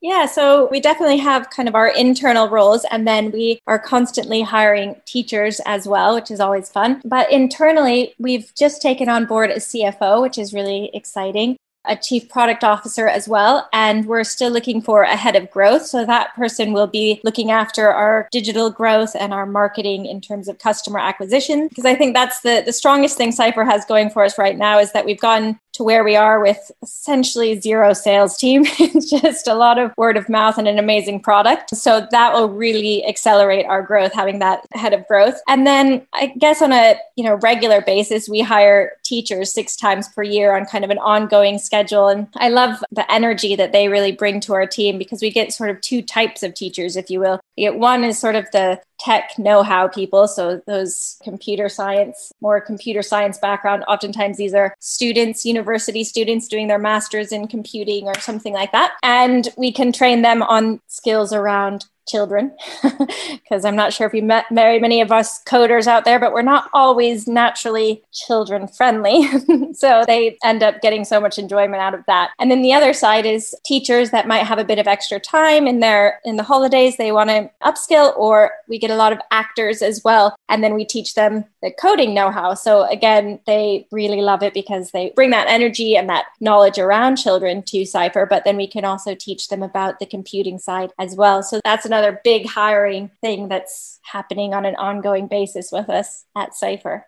Yeah, 0.00 0.24
so 0.26 0.68
we 0.70 0.80
definitely 0.80 1.18
have 1.18 1.50
kind 1.50 1.68
of 1.68 1.74
our 1.74 1.88
internal 1.88 2.48
roles, 2.48 2.86
and 2.90 3.06
then 3.06 3.32
we 3.32 3.58
are 3.66 3.78
constantly 3.78 4.40
hiring 4.40 4.96
teachers 5.04 5.60
as 5.66 5.86
well, 5.86 6.14
which 6.14 6.30
is 6.30 6.40
always 6.40 6.70
fun. 6.70 7.02
But 7.04 7.30
internally, 7.30 8.14
we've 8.18 8.54
just 8.54 8.80
taken 8.80 9.08
on 9.08 9.26
board 9.26 9.50
a 9.50 9.56
CFO, 9.56 10.22
which 10.22 10.38
is 10.38 10.54
really 10.54 10.90
exciting 10.94 11.58
a 11.86 11.96
chief 11.96 12.28
product 12.28 12.62
officer 12.62 13.08
as 13.08 13.28
well. 13.28 13.68
And 13.72 14.06
we're 14.06 14.24
still 14.24 14.50
looking 14.50 14.82
for 14.82 15.02
a 15.02 15.16
head 15.16 15.36
of 15.36 15.50
growth. 15.50 15.86
So 15.86 16.04
that 16.04 16.34
person 16.34 16.72
will 16.72 16.86
be 16.86 17.20
looking 17.24 17.50
after 17.50 17.88
our 17.88 18.28
digital 18.30 18.70
growth 18.70 19.16
and 19.18 19.32
our 19.32 19.46
marketing 19.46 20.06
in 20.06 20.20
terms 20.20 20.48
of 20.48 20.58
customer 20.58 20.98
acquisition. 20.98 21.68
Because 21.68 21.86
I 21.86 21.94
think 21.94 22.14
that's 22.14 22.40
the, 22.40 22.62
the 22.64 22.72
strongest 22.72 23.16
thing 23.16 23.32
Cypher 23.32 23.64
has 23.64 23.84
going 23.84 24.10
for 24.10 24.24
us 24.24 24.38
right 24.38 24.56
now 24.56 24.78
is 24.78 24.92
that 24.92 25.04
we've 25.04 25.20
gotten 25.20 25.58
to 25.72 25.84
where 25.84 26.04
we 26.04 26.16
are 26.16 26.40
with 26.40 26.70
essentially 26.82 27.60
zero 27.60 27.92
sales 27.92 28.36
team. 28.36 28.62
it's 28.78 29.10
just 29.10 29.46
a 29.46 29.54
lot 29.54 29.78
of 29.78 29.92
word 29.96 30.16
of 30.16 30.28
mouth 30.28 30.58
and 30.58 30.68
an 30.68 30.78
amazing 30.78 31.20
product. 31.20 31.76
So 31.76 32.06
that 32.10 32.32
will 32.32 32.48
really 32.48 33.06
accelerate 33.06 33.66
our 33.66 33.82
growth, 33.82 34.12
having 34.12 34.38
that 34.40 34.66
head 34.72 34.92
of 34.92 35.06
growth. 35.06 35.40
And 35.48 35.66
then 35.66 36.06
I 36.12 36.32
guess 36.38 36.62
on 36.62 36.72
a 36.72 36.96
you 37.16 37.24
know 37.24 37.34
regular 37.36 37.80
basis, 37.80 38.28
we 38.28 38.40
hire 38.40 38.92
teachers 39.04 39.52
six 39.52 39.76
times 39.76 40.08
per 40.08 40.22
year 40.22 40.56
on 40.56 40.66
kind 40.66 40.84
of 40.84 40.90
an 40.90 40.98
ongoing 40.98 41.58
schedule. 41.58 42.08
And 42.08 42.28
I 42.36 42.48
love 42.48 42.82
the 42.90 43.10
energy 43.10 43.56
that 43.56 43.72
they 43.72 43.88
really 43.88 44.12
bring 44.12 44.40
to 44.40 44.54
our 44.54 44.66
team 44.66 44.98
because 44.98 45.22
we 45.22 45.30
get 45.30 45.52
sort 45.52 45.70
of 45.70 45.80
two 45.80 46.02
types 46.02 46.42
of 46.42 46.54
teachers, 46.54 46.96
if 46.96 47.10
you 47.10 47.20
will. 47.20 47.40
You 47.56 47.70
get 47.70 47.78
one 47.78 48.04
is 48.04 48.18
sort 48.18 48.36
of 48.36 48.50
the 48.52 48.80
tech 49.00 49.38
know-how 49.38 49.88
people. 49.88 50.28
So 50.28 50.60
those 50.66 51.16
computer 51.22 51.68
science 51.68 52.32
more 52.40 52.60
computer 52.60 53.02
science 53.02 53.38
background 53.38 53.84
oftentimes 53.88 54.36
these 54.36 54.54
are 54.54 54.74
students 54.78 55.44
university 55.44 56.04
students 56.04 56.48
doing 56.48 56.68
their 56.68 56.78
masters 56.78 57.32
in 57.32 57.48
computing 57.48 58.06
or 58.06 58.18
something 58.20 58.52
like 58.52 58.72
that. 58.72 58.92
And 59.02 59.48
we 59.56 59.72
can 59.72 59.92
train 59.92 60.22
them 60.22 60.42
on 60.42 60.80
skills 60.86 61.32
around 61.32 61.86
children 62.10 62.54
because 63.32 63.64
I'm 63.64 63.76
not 63.76 63.92
sure 63.92 64.06
if 64.06 64.14
you 64.14 64.22
met 64.22 64.46
very 64.50 64.80
many 64.80 65.00
of 65.00 65.12
us 65.12 65.42
coders 65.44 65.86
out 65.86 66.04
there, 66.04 66.18
but 66.18 66.32
we're 66.32 66.42
not 66.42 66.70
always 66.72 67.26
naturally 67.26 68.02
children 68.12 68.68
friendly. 68.68 69.28
so 69.74 70.04
they 70.06 70.38
end 70.44 70.62
up 70.62 70.80
getting 70.80 71.04
so 71.04 71.20
much 71.20 71.38
enjoyment 71.38 71.82
out 71.82 71.94
of 71.94 72.04
that. 72.06 72.30
And 72.38 72.50
then 72.50 72.62
the 72.62 72.72
other 72.72 72.92
side 72.92 73.26
is 73.26 73.54
teachers 73.64 74.10
that 74.10 74.28
might 74.28 74.46
have 74.46 74.58
a 74.58 74.64
bit 74.64 74.78
of 74.78 74.86
extra 74.86 75.20
time 75.20 75.66
in 75.66 75.80
their 75.80 76.20
in 76.24 76.36
the 76.36 76.42
holidays 76.42 76.96
they 76.96 77.12
want 77.12 77.30
to 77.30 77.50
upskill 77.62 78.16
or 78.16 78.52
we 78.68 78.78
get 78.78 78.90
a 78.90 78.96
lot 78.96 79.12
of 79.12 79.20
actors 79.30 79.82
as 79.82 80.02
well 80.04 80.34
and 80.48 80.64
then 80.64 80.74
we 80.74 80.84
teach 80.84 81.14
them 81.14 81.44
the 81.62 81.70
coding 81.70 82.14
know-how. 82.14 82.54
So 82.54 82.84
again, 82.84 83.38
they 83.46 83.86
really 83.92 84.22
love 84.22 84.42
it 84.42 84.54
because 84.54 84.90
they 84.90 85.12
bring 85.14 85.30
that 85.30 85.48
energy 85.48 85.96
and 85.96 86.08
that 86.08 86.26
knowledge 86.40 86.78
around 86.78 87.16
children 87.16 87.62
to 87.64 87.84
Cypher, 87.84 88.26
but 88.26 88.44
then 88.44 88.56
we 88.56 88.66
can 88.66 88.84
also 88.84 89.14
teach 89.14 89.48
them 89.48 89.62
about 89.62 89.98
the 89.98 90.06
computing 90.06 90.58
side 90.58 90.90
as 90.98 91.14
well. 91.14 91.42
So 91.42 91.60
that's 91.64 91.84
another 91.84 91.99
big 92.24 92.46
hiring 92.46 93.10
thing 93.20 93.48
that's 93.48 93.98
happening 94.02 94.54
on 94.54 94.64
an 94.64 94.76
ongoing 94.76 95.28
basis 95.28 95.70
with 95.72 95.88
us 95.88 96.24
at 96.36 96.54
Cypher. 96.54 97.06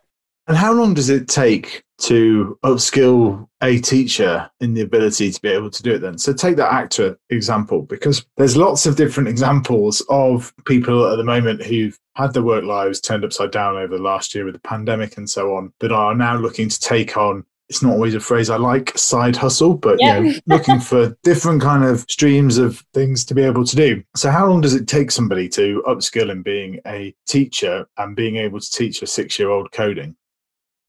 And 0.48 0.56
how 0.56 0.72
long 0.72 0.92
does 0.94 1.08
it 1.08 1.28
take 1.28 1.84
to 2.00 2.58
upskill 2.64 3.46
a 3.62 3.78
teacher 3.78 4.50
in 4.60 4.74
the 4.74 4.80
ability 4.80 5.30
to 5.30 5.40
be 5.40 5.48
able 5.48 5.70
to 5.70 5.82
do 5.84 5.94
it 5.94 6.00
then? 6.00 6.18
So 6.18 6.32
take 6.32 6.56
that 6.56 6.72
actor 6.72 7.16
example, 7.30 7.82
because 7.82 8.26
there's 8.36 8.56
lots 8.56 8.84
of 8.84 8.96
different 8.96 9.28
examples 9.28 10.04
of 10.08 10.52
people 10.66 11.06
at 11.06 11.16
the 11.16 11.24
moment 11.24 11.62
who've 11.62 11.96
had 12.16 12.34
their 12.34 12.42
work 12.42 12.64
lives 12.64 13.00
turned 13.00 13.24
upside 13.24 13.52
down 13.52 13.76
over 13.76 13.96
the 13.96 14.02
last 14.02 14.34
year 14.34 14.44
with 14.44 14.54
the 14.54 14.60
pandemic 14.60 15.16
and 15.16 15.30
so 15.30 15.54
on 15.54 15.72
that 15.78 15.92
are 15.92 16.14
now 16.14 16.36
looking 16.36 16.68
to 16.68 16.80
take 16.80 17.16
on 17.16 17.44
it's 17.72 17.82
not 17.82 17.94
always 17.94 18.14
a 18.14 18.20
phrase 18.20 18.50
I 18.50 18.58
like, 18.58 18.96
side 18.98 19.34
hustle, 19.34 19.72
but 19.72 19.96
yeah. 19.98 20.18
you 20.18 20.24
know, 20.24 20.38
looking 20.44 20.78
for 20.78 21.16
different 21.22 21.62
kind 21.62 21.84
of 21.84 22.00
streams 22.00 22.58
of 22.58 22.84
things 22.92 23.24
to 23.24 23.34
be 23.34 23.42
able 23.42 23.64
to 23.64 23.74
do. 23.74 24.04
So 24.14 24.30
how 24.30 24.46
long 24.46 24.60
does 24.60 24.74
it 24.74 24.86
take 24.86 25.10
somebody 25.10 25.48
to 25.50 25.82
upskill 25.86 26.30
in 26.30 26.42
being 26.42 26.80
a 26.86 27.14
teacher 27.26 27.86
and 27.96 28.14
being 28.14 28.36
able 28.36 28.60
to 28.60 28.70
teach 28.70 29.00
a 29.00 29.06
six 29.06 29.38
year 29.38 29.48
old 29.48 29.72
coding? 29.72 30.16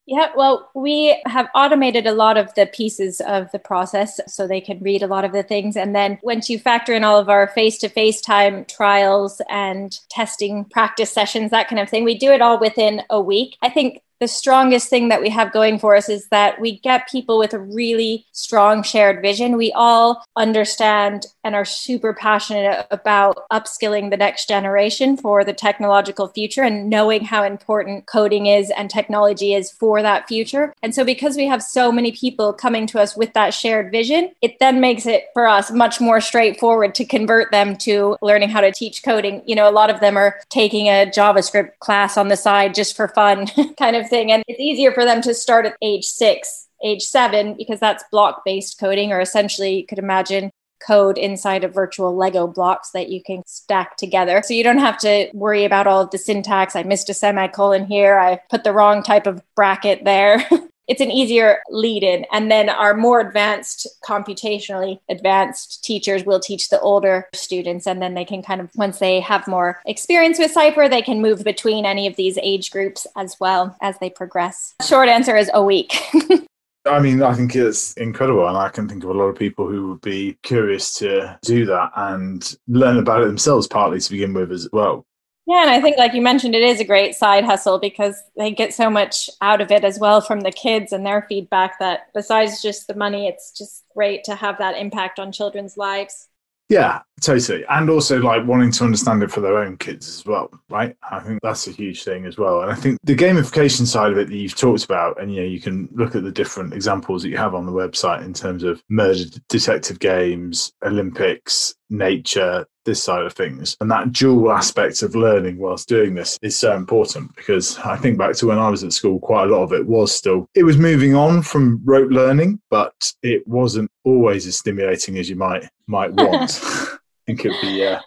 Yeah, 0.06 0.32
well, 0.36 0.70
we 0.76 1.18
have 1.26 1.48
automated 1.56 2.06
a 2.06 2.12
lot 2.12 2.36
of 2.36 2.54
the 2.56 2.66
pieces 2.66 3.22
of 3.22 3.50
the 3.54 3.60
process 3.60 4.20
so 4.28 4.46
they 4.46 4.60
can 4.60 4.82
read 4.82 5.02
a 5.02 5.08
lot 5.08 5.24
of 5.24 5.32
the 5.32 5.44
things. 5.44 5.78
And 5.78 5.96
then 5.96 6.20
once 6.22 6.50
you 6.50 6.60
factor 6.60 6.94
in 6.94 7.06
all 7.06 7.18
of 7.18 7.30
our 7.30 7.48
face 7.48 7.78
to 7.78 7.88
face 7.88 8.20
time 8.20 8.66
trials 8.66 9.42
and 9.50 9.98
testing 10.10 10.66
practice 10.66 11.14
sessions, 11.14 11.52
that 11.52 11.70
kind 11.70 11.80
of 11.80 11.90
thing, 11.90 12.04
we 12.04 12.18
do 12.18 12.34
it 12.34 12.42
all 12.42 12.60
within 12.60 13.04
a 13.10 13.22
week. 13.22 13.56
I 13.62 13.70
think 13.70 14.02
the 14.24 14.28
strongest 14.30 14.88
thing 14.88 15.10
that 15.10 15.20
we 15.20 15.28
have 15.28 15.52
going 15.52 15.78
for 15.78 15.98
us 15.98 16.08
is 16.08 16.30
that 16.30 16.62
we 16.62 16.80
get 16.80 17.10
people 17.10 17.38
with 17.38 17.54
a 17.54 17.60
really 17.60 18.26
strong 18.32 18.82
shared 18.82 19.22
vision. 19.22 19.58
We 19.58 19.74
all 19.74 20.24
understand 20.38 21.26
and 21.44 21.56
are 21.56 21.66
super 21.66 22.14
passionate 22.14 22.88
about 22.90 23.38
upskilling 23.52 24.12
the 24.12 24.16
next 24.16 24.48
generation 24.48 25.18
for 25.18 25.44
the 25.44 25.52
technological 25.52 26.30
future 26.30 26.64
and 26.64 26.90
knowing 26.90 27.26
how 27.26 27.44
important 27.44 28.06
coding 28.06 28.46
is 28.46 28.72
and 28.78 28.90
technology 28.90 29.54
is 29.54 29.70
for 29.70 30.02
that 30.02 30.26
future. 30.26 30.74
And 30.82 30.96
so, 30.96 31.04
because 31.04 31.36
we 31.36 31.46
have 31.48 31.62
so 31.62 31.92
many 31.92 32.14
people 32.14 32.54
coming 32.54 32.88
to 32.88 33.02
us 33.02 33.18
with 33.18 33.34
that 33.34 33.54
shared 33.54 33.92
vision, 33.92 34.32
it 34.42 34.58
then 34.60 34.80
makes 34.80 35.06
it 35.06 35.26
for 35.34 35.48
us 35.48 35.70
much 35.70 36.00
more 36.00 36.22
straightforward 36.22 36.96
to 36.96 37.04
convert 37.04 37.52
them 37.52 37.76
to 37.80 38.16
learning 38.22 38.52
how 38.52 38.62
to 38.62 38.72
teach 38.72 39.04
coding. 39.04 39.44
You 39.46 39.56
know, 39.56 39.70
a 39.70 39.72
lot 39.72 39.90
of 39.90 40.00
them 40.00 40.16
are 40.16 40.40
taking 40.48 40.88
a 40.88 41.12
JavaScript 41.14 41.80
class 41.80 42.16
on 42.16 42.30
the 42.30 42.38
side 42.38 42.74
just 42.74 42.96
for 42.96 43.10
fun, 43.10 43.48
kind 43.78 43.98
of 43.98 44.10
And 44.14 44.44
it's 44.48 44.60
easier 44.60 44.92
for 44.92 45.06
them 45.06 45.22
to 45.22 45.34
start 45.34 45.66
at 45.66 45.78
age 45.82 46.06
six, 46.06 46.68
age 46.84 47.04
seven, 47.04 47.56
because 47.58 47.80
that's 47.80 48.04
block 48.12 48.44
based 48.46 48.80
coding, 48.80 49.12
or 49.12 49.20
essentially 49.20 49.78
you 49.78 49.86
could 49.86 50.00
imagine 50.00 50.52
code 50.86 51.18
inside 51.18 51.64
of 51.64 51.74
virtual 51.74 52.16
Lego 52.16 52.48
blocks 52.48 52.92
that 52.92 53.10
you 53.10 53.24
can 53.24 53.42
stack 53.46 53.98
together. 53.98 54.42
So 54.44 54.54
you 54.54 54.64
don't 54.64 54.80
have 54.80 54.98
to 55.00 55.30
worry 55.34 55.66
about 55.66 55.88
all 55.88 56.02
of 56.02 56.12
the 56.12 56.18
syntax. 56.18 56.76
I 56.76 56.84
missed 56.84 57.10
a 57.10 57.14
semicolon 57.14 57.86
here. 57.86 58.20
I 58.20 58.40
put 58.50 58.64
the 58.64 58.74
wrong 58.74 59.02
type 59.02 59.28
of 59.28 59.42
bracket 59.56 60.04
there. 60.04 60.48
it's 60.88 61.02
an 61.02 61.12
easier 61.12 61.60
lead 61.70 62.04
in. 62.04 62.26
And 62.32 62.52
then 62.52 62.70
our 62.70 62.94
more 62.94 63.20
advanced, 63.20 63.88
computationally 64.04 65.00
advanced 65.10 65.84
teachers 65.84 66.26
will 66.26 66.40
teach 66.40 66.70
the 66.70 66.80
older 66.82 67.30
students. 67.34 67.88
And 67.88 68.02
then 68.02 68.14
they 68.14 68.26
can 68.26 68.42
kind 68.42 68.62
of, 68.62 68.70
once 68.76 69.00
they 69.00 69.20
have 69.22 69.48
more 69.48 69.82
experience 69.86 70.40
with 70.40 70.52
Cypher, 70.52 70.90
they 70.90 71.02
can 71.02 71.22
move 71.22 71.44
between 71.44 71.86
any 71.86 72.08
of 72.08 72.16
these 72.16 72.38
age 72.42 72.72
groups 72.72 73.08
as 73.16 73.36
well 73.40 73.76
as 73.82 73.98
they 74.00 74.10
progress. 74.10 74.74
Short 74.86 75.10
answer 75.10 75.36
is 75.36 75.50
a 75.54 75.64
week. 75.64 75.94
I 76.86 77.00
mean, 77.00 77.24
I 77.24 77.34
think 77.34 77.56
it's 77.56 77.94
incredible. 77.94 78.48
And 78.48 78.58
I 78.58 78.68
can 78.68 78.90
think 78.90 79.04
of 79.04 79.10
a 79.10 79.14
lot 79.14 79.26
of 79.26 79.38
people 79.38 79.68
who 79.68 79.90
would 79.90 80.02
be 80.02 80.38
curious 80.44 80.94
to 80.96 81.38
do 81.44 81.66
that 81.66 81.92
and 81.96 82.58
learn 82.68 82.98
about 82.98 83.22
it 83.22 83.28
themselves, 83.28 83.68
partly 83.68 84.02
to 84.02 84.12
begin 84.12 84.34
with 84.34 84.52
as 84.52 84.68
well. 84.74 85.06
Yeah, 85.46 85.62
and 85.62 85.70
I 85.70 85.82
think, 85.82 85.98
like 85.98 86.14
you 86.14 86.22
mentioned, 86.22 86.56
it 86.56 86.64
is 86.64 86.80
a 86.80 86.86
great 86.86 87.16
side 87.16 87.44
hustle 87.44 87.78
because 87.78 88.16
they 88.38 88.52
get 88.52 88.74
so 88.74 88.90
much 88.90 89.30
out 89.42 89.60
of 89.60 89.72
it 89.72 89.84
as 89.84 90.00
well 90.00 90.22
from 90.22 90.42
the 90.42 90.52
kids 90.52 90.94
and 90.94 91.06
their 91.06 91.26
feedback 91.28 91.80
that 91.80 92.08
besides 92.14 92.62
just 92.62 92.88
the 92.88 92.96
money, 92.96 93.28
it's 93.28 93.52
just 93.52 93.84
great 93.94 94.24
to 94.24 94.36
have 94.36 94.58
that 94.60 94.78
impact 94.78 95.20
on 95.20 95.34
children's 95.34 95.76
lives. 95.76 96.30
Yeah, 96.70 97.02
totally. 97.22 97.66
And 97.70 97.90
also 97.90 98.20
like 98.20 98.48
wanting 98.48 98.72
to 98.72 98.86
understand 98.86 99.22
it 99.22 99.32
for 99.32 99.42
their 99.42 99.58
own 99.58 99.76
kids 99.78 100.08
as 100.08 100.26
well, 100.26 100.50
right? 100.70 100.96
I 101.12 101.20
think 101.20 101.40
that's 101.44 101.68
a 101.68 101.72
huge 101.72 102.04
thing 102.04 102.26
as 102.26 102.38
well. 102.38 102.62
And 102.62 102.72
I 102.72 102.76
think 102.76 102.98
the 103.04 103.16
gamification 103.16 103.86
side 103.86 104.14
of 104.14 104.18
it 104.18 104.30
that 104.30 104.36
you've 104.36 104.56
talked 104.56 104.86
about, 104.86 105.22
and 105.22 105.32
you 105.34 105.42
know, 105.42 105.48
you 105.48 105.60
can 105.60 105.90
look 105.92 106.16
at 106.16 106.24
the 106.24 106.32
different 106.32 106.74
examples 106.74 107.22
that 107.22 107.30
you 107.30 107.38
have 107.38 107.54
on 107.54 107.66
the 107.66 107.72
website 107.72 108.24
in 108.24 108.34
terms 108.34 108.64
of 108.64 108.82
murder 108.90 109.26
detective 109.50 110.00
games, 110.00 110.72
Olympics, 110.84 111.76
nature, 111.90 112.66
this 112.86 113.04
side 113.04 113.24
of 113.24 113.34
things. 113.34 113.78
And 113.82 113.90
that 113.92 114.12
dual 114.12 114.52
aspect 114.52 115.02
of 115.04 115.16
learning 115.16 115.58
whilst 115.58 115.88
doing 115.88 116.14
this 116.14 116.38
is 116.42 116.58
so 116.58 116.76
important 116.76 117.36
because 117.36 117.78
I 117.80 117.98
think 117.98 118.18
back 118.18 118.36
to 118.36 118.48
when 118.48 118.60
I 118.60 118.70
was 118.70 118.84
at 118.84 118.94
school, 118.94 119.20
quite 119.20 119.46
a 119.46 119.52
lot 119.52 119.64
of 119.64 119.74
it 119.74 119.86
was 119.86 120.14
still, 120.14 120.50
it 120.56 120.64
was 120.64 120.78
moving 120.78 121.16
on 121.16 121.42
from 121.42 121.82
rote 121.84 122.12
learning, 122.12 122.62
but 122.70 123.14
it 123.22 123.48
wasn't 123.48 123.92
always 124.04 124.46
as 124.48 124.58
stimulating 124.58 125.18
as 125.18 125.30
you 125.30 125.36
might 125.36 125.68
might 125.88 126.14
want. 126.14 126.60
I 126.64 126.98
think 127.26 127.46
it'd 127.46 127.62
be 127.62 127.86
uh, 127.86 128.00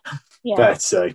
yeah. 0.43 0.57
fair 0.57 0.75
to 0.75 0.81
say. 0.81 1.15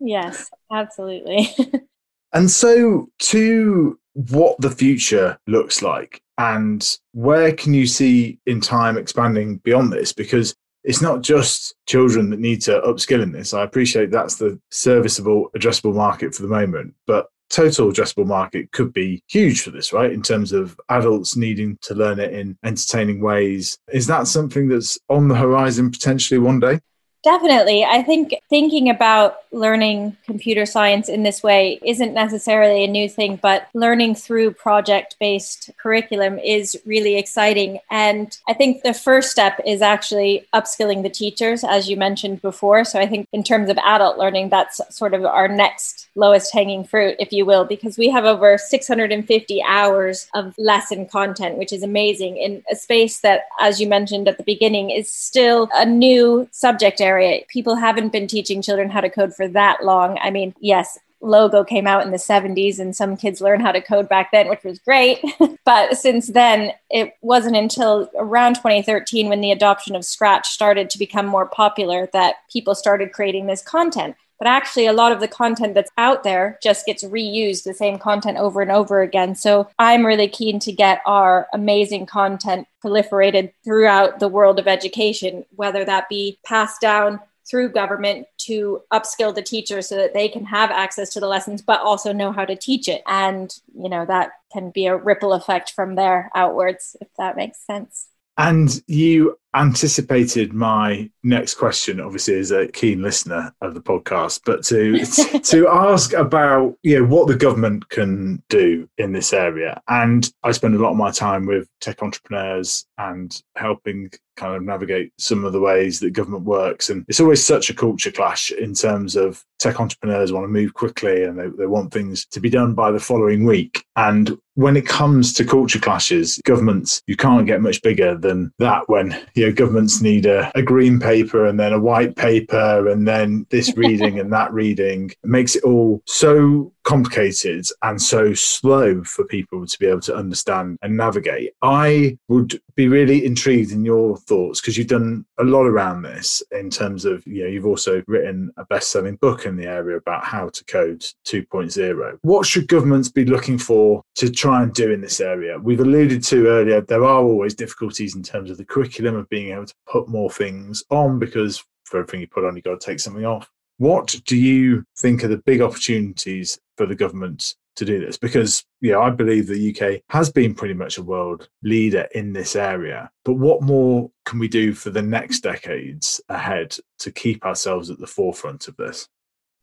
Yes, 0.00 0.50
absolutely. 0.70 1.48
and 2.32 2.50
so 2.50 3.08
to 3.20 3.98
what 4.14 4.60
the 4.60 4.70
future 4.70 5.38
looks 5.46 5.80
like 5.80 6.20
and 6.38 6.98
where 7.12 7.52
can 7.52 7.72
you 7.72 7.86
see 7.86 8.38
in 8.46 8.60
time 8.60 8.98
expanding 8.98 9.56
beyond 9.58 9.92
this 9.92 10.12
because 10.12 10.54
it's 10.84 11.02
not 11.02 11.22
just 11.22 11.74
children 11.86 12.30
that 12.30 12.40
need 12.40 12.60
to 12.62 12.80
upskill 12.80 13.22
in 13.22 13.32
this. 13.32 13.54
I 13.54 13.62
appreciate 13.62 14.10
that's 14.10 14.36
the 14.36 14.60
serviceable, 14.70 15.50
addressable 15.56 15.94
market 15.94 16.34
for 16.34 16.42
the 16.42 16.48
moment, 16.48 16.94
but 17.06 17.26
total 17.50 17.92
addressable 17.92 18.26
market 18.26 18.72
could 18.72 18.92
be 18.92 19.22
huge 19.28 19.60
for 19.60 19.70
this, 19.70 19.92
right? 19.92 20.10
In 20.10 20.22
terms 20.22 20.52
of 20.52 20.78
adults 20.88 21.36
needing 21.36 21.78
to 21.82 21.94
learn 21.94 22.18
it 22.18 22.32
in 22.32 22.56
entertaining 22.64 23.20
ways. 23.20 23.78
Is 23.92 24.06
that 24.06 24.26
something 24.26 24.68
that's 24.68 24.98
on 25.08 25.28
the 25.28 25.36
horizon 25.36 25.90
potentially 25.90 26.38
one 26.38 26.60
day? 26.60 26.80
Definitely. 27.22 27.84
I 27.84 28.02
think 28.02 28.34
thinking 28.50 28.90
about 28.90 29.36
learning 29.52 30.16
computer 30.26 30.66
science 30.66 31.08
in 31.08 31.22
this 31.22 31.40
way 31.40 31.78
isn't 31.84 32.14
necessarily 32.14 32.82
a 32.82 32.88
new 32.88 33.08
thing, 33.08 33.38
but 33.40 33.68
learning 33.74 34.16
through 34.16 34.54
project 34.54 35.14
based 35.20 35.70
curriculum 35.76 36.40
is 36.40 36.76
really 36.84 37.16
exciting. 37.16 37.78
And 37.92 38.36
I 38.48 38.54
think 38.54 38.82
the 38.82 38.92
first 38.92 39.30
step 39.30 39.60
is 39.64 39.82
actually 39.82 40.48
upskilling 40.52 41.04
the 41.04 41.10
teachers, 41.10 41.62
as 41.62 41.88
you 41.88 41.96
mentioned 41.96 42.42
before. 42.42 42.84
So 42.84 42.98
I 42.98 43.06
think 43.06 43.28
in 43.32 43.44
terms 43.44 43.70
of 43.70 43.78
adult 43.78 44.18
learning, 44.18 44.48
that's 44.48 44.80
sort 44.92 45.14
of 45.14 45.24
our 45.24 45.46
next 45.46 46.08
lowest 46.14 46.52
hanging 46.52 46.84
fruit, 46.84 47.16
if 47.18 47.32
you 47.32 47.44
will, 47.44 47.64
because 47.64 47.96
we 47.96 48.08
have 48.08 48.24
over 48.24 48.58
650 48.58 49.62
hours 49.66 50.28
of 50.34 50.54
lesson 50.58 51.06
content, 51.06 51.58
which 51.58 51.72
is 51.72 51.82
amazing 51.82 52.36
in 52.36 52.62
a 52.70 52.76
space 52.76 53.20
that, 53.20 53.44
as 53.60 53.80
you 53.80 53.86
mentioned 53.86 54.28
at 54.28 54.36
the 54.36 54.44
beginning, 54.44 54.90
is 54.90 55.10
still 55.10 55.68
a 55.74 55.86
new 55.86 56.48
subject 56.52 57.00
area. 57.00 57.42
People 57.48 57.76
haven't 57.76 58.12
been 58.12 58.26
teaching 58.26 58.62
children 58.62 58.90
how 58.90 59.00
to 59.00 59.10
code 59.10 59.34
for 59.34 59.48
that 59.48 59.84
long. 59.84 60.18
I 60.20 60.30
mean, 60.30 60.54
yes, 60.60 60.98
Logo 61.22 61.62
came 61.62 61.86
out 61.86 62.04
in 62.04 62.10
the 62.10 62.18
70s 62.18 62.78
and 62.78 62.94
some 62.94 63.16
kids 63.16 63.40
learned 63.40 63.62
how 63.62 63.72
to 63.72 63.80
code 63.80 64.08
back 64.08 64.32
then, 64.32 64.48
which 64.48 64.64
was 64.64 64.80
great. 64.80 65.24
but 65.64 65.96
since 65.96 66.26
then, 66.28 66.72
it 66.90 67.16
wasn't 67.22 67.56
until 67.56 68.10
around 68.16 68.56
2013 68.56 69.28
when 69.28 69.40
the 69.40 69.52
adoption 69.52 69.94
of 69.94 70.04
Scratch 70.04 70.48
started 70.48 70.90
to 70.90 70.98
become 70.98 71.26
more 71.26 71.46
popular 71.46 72.08
that 72.12 72.36
people 72.52 72.74
started 72.74 73.12
creating 73.12 73.46
this 73.46 73.62
content. 73.62 74.16
But 74.42 74.48
actually, 74.48 74.86
a 74.86 74.92
lot 74.92 75.12
of 75.12 75.20
the 75.20 75.28
content 75.28 75.74
that's 75.74 75.92
out 75.96 76.24
there 76.24 76.58
just 76.60 76.84
gets 76.84 77.04
reused, 77.04 77.62
the 77.62 77.72
same 77.72 77.96
content 77.96 78.38
over 78.38 78.60
and 78.60 78.72
over 78.72 79.00
again. 79.00 79.36
So 79.36 79.68
I'm 79.78 80.04
really 80.04 80.26
keen 80.26 80.58
to 80.58 80.72
get 80.72 81.00
our 81.06 81.46
amazing 81.54 82.06
content 82.06 82.66
proliferated 82.84 83.52
throughout 83.62 84.18
the 84.18 84.26
world 84.26 84.58
of 84.58 84.66
education, 84.66 85.44
whether 85.50 85.84
that 85.84 86.08
be 86.08 86.40
passed 86.44 86.80
down 86.80 87.20
through 87.48 87.68
government 87.68 88.26
to 88.38 88.82
upskill 88.92 89.32
the 89.32 89.42
teachers 89.42 89.88
so 89.88 89.94
that 89.94 90.12
they 90.12 90.28
can 90.28 90.44
have 90.46 90.72
access 90.72 91.10
to 91.10 91.20
the 91.20 91.28
lessons 91.28 91.62
but 91.62 91.80
also 91.80 92.12
know 92.12 92.32
how 92.32 92.44
to 92.44 92.56
teach 92.56 92.88
it 92.88 93.02
and 93.06 93.58
you 93.76 93.88
know 93.88 94.06
that 94.06 94.30
can 94.52 94.70
be 94.70 94.86
a 94.86 94.96
ripple 94.96 95.32
effect 95.32 95.72
from 95.72 95.96
there 95.96 96.30
outwards 96.36 96.94
if 97.00 97.08
that 97.18 97.34
makes 97.34 97.58
sense 97.66 98.06
and 98.38 98.80
you 98.86 99.36
anticipated 99.54 100.52
my 100.52 101.10
next 101.22 101.54
question, 101.54 102.00
obviously, 102.00 102.38
as 102.38 102.50
a 102.50 102.68
keen 102.68 103.02
listener 103.02 103.54
of 103.60 103.74
the 103.74 103.80
podcast, 103.80 104.40
but 104.44 104.62
to 104.64 105.04
to 105.40 105.68
ask 105.68 106.12
about 106.12 106.76
you 106.82 106.98
know 106.98 107.06
what 107.06 107.28
the 107.28 107.36
government 107.36 107.88
can 107.88 108.42
do 108.48 108.88
in 108.98 109.12
this 109.12 109.32
area. 109.32 109.80
And 109.88 110.30
I 110.42 110.52
spend 110.52 110.74
a 110.74 110.78
lot 110.78 110.92
of 110.92 110.96
my 110.96 111.10
time 111.10 111.46
with 111.46 111.68
tech 111.80 112.02
entrepreneurs 112.02 112.86
and 112.98 113.34
helping 113.56 114.10
kind 114.36 114.56
of 114.56 114.62
navigate 114.62 115.12
some 115.18 115.44
of 115.44 115.52
the 115.52 115.60
ways 115.60 116.00
that 116.00 116.12
government 116.12 116.44
works. 116.44 116.88
And 116.90 117.04
it's 117.08 117.20
always 117.20 117.44
such 117.44 117.70
a 117.70 117.74
culture 117.74 118.10
clash 118.10 118.50
in 118.50 118.74
terms 118.74 119.16
of 119.16 119.44
tech 119.58 119.80
entrepreneurs 119.80 120.32
want 120.32 120.44
to 120.44 120.48
move 120.48 120.74
quickly 120.74 121.24
and 121.24 121.38
they, 121.38 121.48
they 121.48 121.66
want 121.66 121.92
things 121.92 122.26
to 122.26 122.40
be 122.40 122.50
done 122.50 122.74
by 122.74 122.90
the 122.90 122.98
following 122.98 123.44
week. 123.44 123.84
And 123.96 124.36
when 124.54 124.76
it 124.76 124.86
comes 124.86 125.32
to 125.34 125.44
culture 125.44 125.78
clashes, 125.78 126.40
governments, 126.44 127.02
you 127.06 127.16
can't 127.16 127.46
get 127.46 127.62
much 127.62 127.82
bigger 127.82 128.16
than 128.16 128.52
that 128.58 128.88
when 128.88 129.18
you 129.34 129.41
know 129.46 129.52
governments 129.52 130.00
need 130.00 130.26
a, 130.26 130.50
a 130.54 130.62
green 130.62 130.98
paper 130.98 131.46
and 131.46 131.58
then 131.58 131.72
a 131.72 131.80
white 131.80 132.16
paper 132.16 132.88
and 132.88 133.06
then 133.06 133.46
this 133.50 133.76
reading 133.76 134.18
and 134.18 134.32
that 134.32 134.52
reading. 134.52 135.10
It 135.10 135.28
makes 135.28 135.56
it 135.56 135.64
all 135.64 136.02
so 136.06 136.72
complicated 136.84 137.64
and 137.82 138.00
so 138.00 138.34
slow 138.34 139.02
for 139.04 139.24
people 139.24 139.66
to 139.66 139.78
be 139.78 139.86
able 139.86 140.00
to 140.00 140.14
understand 140.14 140.78
and 140.82 140.96
navigate. 140.96 141.52
I 141.62 142.18
would 142.28 142.60
be 142.74 142.88
really 142.88 143.24
intrigued 143.24 143.72
in 143.72 143.84
your 143.84 144.16
thoughts 144.16 144.60
because 144.60 144.76
you've 144.76 144.88
done 144.88 145.24
a 145.38 145.44
lot 145.44 145.64
around 145.64 146.02
this 146.02 146.42
in 146.50 146.70
terms 146.70 147.04
of, 147.04 147.26
you 147.26 147.42
know, 147.42 147.48
you've 147.48 147.66
also 147.66 148.02
written 148.06 148.50
a 148.56 148.64
best 148.66 148.90
selling 148.90 149.16
book 149.16 149.46
in 149.46 149.56
the 149.56 149.66
area 149.66 149.96
about 149.96 150.24
how 150.24 150.48
to 150.48 150.64
code 150.64 151.04
2.0. 151.26 152.18
What 152.22 152.46
should 152.46 152.68
governments 152.68 153.08
be 153.08 153.24
looking 153.24 153.58
for 153.58 154.02
to 154.16 154.30
try 154.30 154.62
and 154.62 154.72
do 154.72 154.90
in 154.90 155.00
this 155.00 155.20
area? 155.20 155.58
We've 155.58 155.80
alluded 155.80 156.22
to 156.24 156.46
earlier, 156.48 156.80
there 156.80 157.04
are 157.04 157.22
always 157.22 157.54
difficulties 157.54 158.16
in 158.16 158.22
terms 158.22 158.50
of 158.50 158.56
the 158.56 158.64
curriculum 158.64 159.16
of 159.16 159.28
being 159.28 159.52
able 159.52 159.66
to 159.66 159.74
put 159.86 160.08
more 160.08 160.30
things 160.30 160.82
on 160.90 161.18
because 161.18 161.64
for 161.84 161.98
everything 162.00 162.20
you 162.20 162.28
put 162.28 162.44
on, 162.44 162.56
you've 162.56 162.64
got 162.64 162.80
to 162.80 162.86
take 162.86 163.00
something 163.00 163.24
off. 163.24 163.50
What 163.78 164.14
do 164.26 164.36
you 164.36 164.84
think 164.98 165.24
are 165.24 165.28
the 165.28 165.38
big 165.38 165.60
opportunities 165.60 166.58
for 166.76 166.86
the 166.86 166.94
government 166.94 167.54
to 167.76 167.84
do 167.84 167.98
this? 168.04 168.18
Because 168.18 168.64
yeah, 168.80 168.98
I 168.98 169.10
believe 169.10 169.46
the 169.46 169.74
UK 169.74 170.02
has 170.10 170.30
been 170.30 170.54
pretty 170.54 170.74
much 170.74 170.98
a 170.98 171.02
world 171.02 171.48
leader 171.62 172.06
in 172.14 172.32
this 172.32 172.54
area. 172.54 173.10
But 173.24 173.34
what 173.34 173.62
more 173.62 174.10
can 174.24 174.38
we 174.38 174.48
do 174.48 174.72
for 174.72 174.90
the 174.90 175.02
next 175.02 175.40
decades 175.40 176.20
ahead 176.28 176.76
to 177.00 177.10
keep 177.10 177.44
ourselves 177.44 177.90
at 177.90 177.98
the 177.98 178.06
forefront 178.06 178.68
of 178.68 178.76
this? 178.76 179.08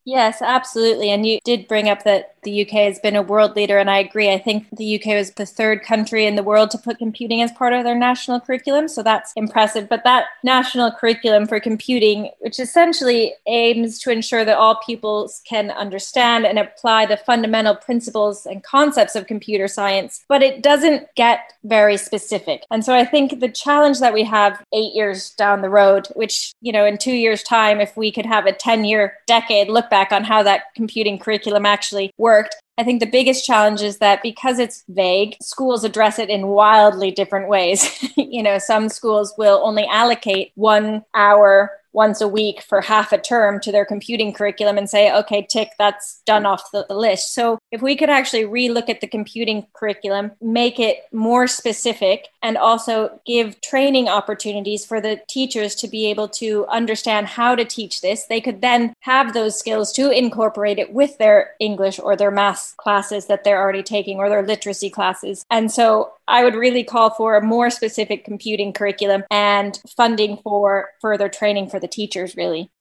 Yes, 0.10 0.42
absolutely. 0.42 1.12
And 1.12 1.24
you 1.24 1.38
did 1.44 1.68
bring 1.68 1.88
up 1.88 2.04
that 2.04 2.34
the 2.42 2.62
UK 2.62 2.70
has 2.70 3.00
been 3.00 3.16
a 3.16 3.22
world 3.22 3.56
leader, 3.56 3.78
and 3.78 3.92
I 3.92 4.00
agree. 4.00 4.32
I 4.32 4.40
think 4.40 4.66
the 4.76 4.96
UK 4.96 5.08
was 5.16 5.32
the 5.32 5.46
third 5.46 5.84
country 5.84 6.26
in 6.26 6.36
the 6.36 6.42
world 6.42 6.72
to 6.72 6.78
put 6.78 6.98
computing 6.98 7.42
as 7.42 7.52
part 7.52 7.74
of 7.74 7.84
their 7.84 7.98
national 7.98 8.40
curriculum, 8.40 8.88
so 8.88 9.04
that's 9.04 9.34
impressive. 9.36 9.88
But 9.88 10.04
that 10.06 10.26
national 10.44 10.92
curriculum 10.94 11.48
for 11.48 11.60
computing, 11.60 12.32
which 12.40 12.60
essentially 12.60 13.34
aims 13.46 14.00
to 14.00 14.12
ensure 14.12 14.46
that 14.46 14.58
all 14.58 14.80
pupils 14.86 15.42
can 15.48 15.70
understand 15.72 16.46
and 16.46 16.58
apply 16.58 17.06
the 17.06 17.18
fundamental 17.18 17.76
principles 17.76 18.46
and 18.46 18.64
concepts 18.64 19.16
of 19.16 19.28
computer 19.28 19.68
science, 19.68 20.24
but 20.28 20.42
it 20.42 20.64
doesn't 20.64 21.08
get 21.16 21.54
very 21.66 21.98
specific. 21.98 22.66
And 22.72 22.84
so 22.84 22.96
I 22.96 23.06
think 23.06 23.40
the 23.40 23.50
challenge 23.50 24.00
that 24.00 24.14
we 24.14 24.24
have 24.24 24.64
eight 24.74 24.94
years 24.96 25.32
down 25.32 25.62
the 25.62 25.70
road, 25.70 26.08
which, 26.16 26.54
you 26.62 26.72
know, 26.72 26.86
in 26.86 26.98
two 26.98 27.14
years' 27.14 27.44
time, 27.44 27.80
if 27.80 27.96
we 27.98 28.12
could 28.12 28.26
have 28.26 28.46
a 28.46 28.54
10 28.54 28.86
year 28.86 29.18
decade 29.28 29.68
look 29.68 29.90
back 29.90 29.99
on 30.12 30.24
how 30.24 30.44
that 30.44 30.74
computing 30.76 31.20
curriculum 31.20 31.66
actually 31.66 32.12
worked, 32.18 32.56
I 32.78 32.84
think 32.84 33.02
the 33.02 33.06
biggest 33.06 33.46
challenge 33.46 33.82
is 33.82 33.98
that 33.98 34.24
because 34.24 34.58
it's 34.58 34.86
vague, 34.88 35.36
schools 35.42 35.84
address 35.84 36.18
it 36.18 36.30
in 36.30 36.48
wildly 36.48 37.12
different 37.12 37.50
ways. 37.50 38.02
you 38.18 38.42
know, 38.42 38.58
some 38.58 38.88
schools 38.88 39.34
will 39.38 39.60
only 39.64 39.86
allocate 39.88 40.54
one 40.56 41.04
hour 41.14 41.79
once 41.94 42.22
a 42.22 42.28
week 42.28 42.62
for 42.62 42.82
half 42.82 43.12
a 43.12 43.18
term 43.18 43.60
to 43.62 43.72
their 43.72 43.86
computing 43.86 44.34
curriculum 44.34 44.78
and 44.78 44.90
say, 44.90 45.12
okay, 45.12 45.46
tick, 45.50 45.72
that's 45.78 46.22
done 46.26 46.46
off 46.46 46.72
the, 46.72 46.86
the, 46.88 46.96
list. 46.96 47.34
So 47.34 47.58
if 47.72 47.82
we 47.82 47.96
could 47.96 48.10
actually 48.10 48.44
relook 48.44 48.90
at 48.90 49.02
the 49.02 49.08
computing 49.08 49.66
curriculum, 49.74 50.32
make 50.42 50.80
it 50.80 51.04
more 51.14 51.48
specific, 51.48 52.28
and 52.44 52.58
also 52.58 53.20
give 53.26 53.60
training 53.62 54.10
opportunities 54.10 54.86
for 54.86 55.00
the 55.00 55.22
teachers 55.30 55.76
to 55.76 55.88
be 55.88 56.08
able 56.08 56.28
to 56.28 56.66
understand 56.68 57.28
how 57.28 57.56
to 57.56 57.64
teach 57.64 58.02
this, 58.02 58.26
they 58.26 58.42
could 58.42 58.62
then 58.62 58.94
have 59.00 59.34
those 59.34 59.58
skills 59.58 59.94
to 59.94 60.12
incorporate 60.12 60.78
it 60.78 60.94
with 60.94 61.18
their 61.18 61.52
English 61.60 62.00
or 62.00 62.16
their 62.16 62.32
math 62.32 62.76
classes 62.78 63.28
that 63.28 63.44
they're 63.44 63.62
already 63.62 63.84
taking 63.84 64.18
or 64.18 64.30
their 64.30 64.44
literacy 64.44 64.90
classes. 64.90 65.46
And 65.50 65.72
so 65.72 66.12
I 66.30 66.44
would 66.44 66.56
really 66.56 66.84
call 66.84 67.10
for 67.10 67.36
a 67.36 67.44
more 67.44 67.70
specific 67.70 68.24
computing 68.24 68.72
curriculum 68.72 69.24
and 69.32 69.80
funding 69.98 70.38
for 70.44 70.90
further 71.02 71.28
training 71.28 71.70
for 71.70 71.79
the 71.80 71.88
teachers, 71.88 72.36
really. 72.38 72.72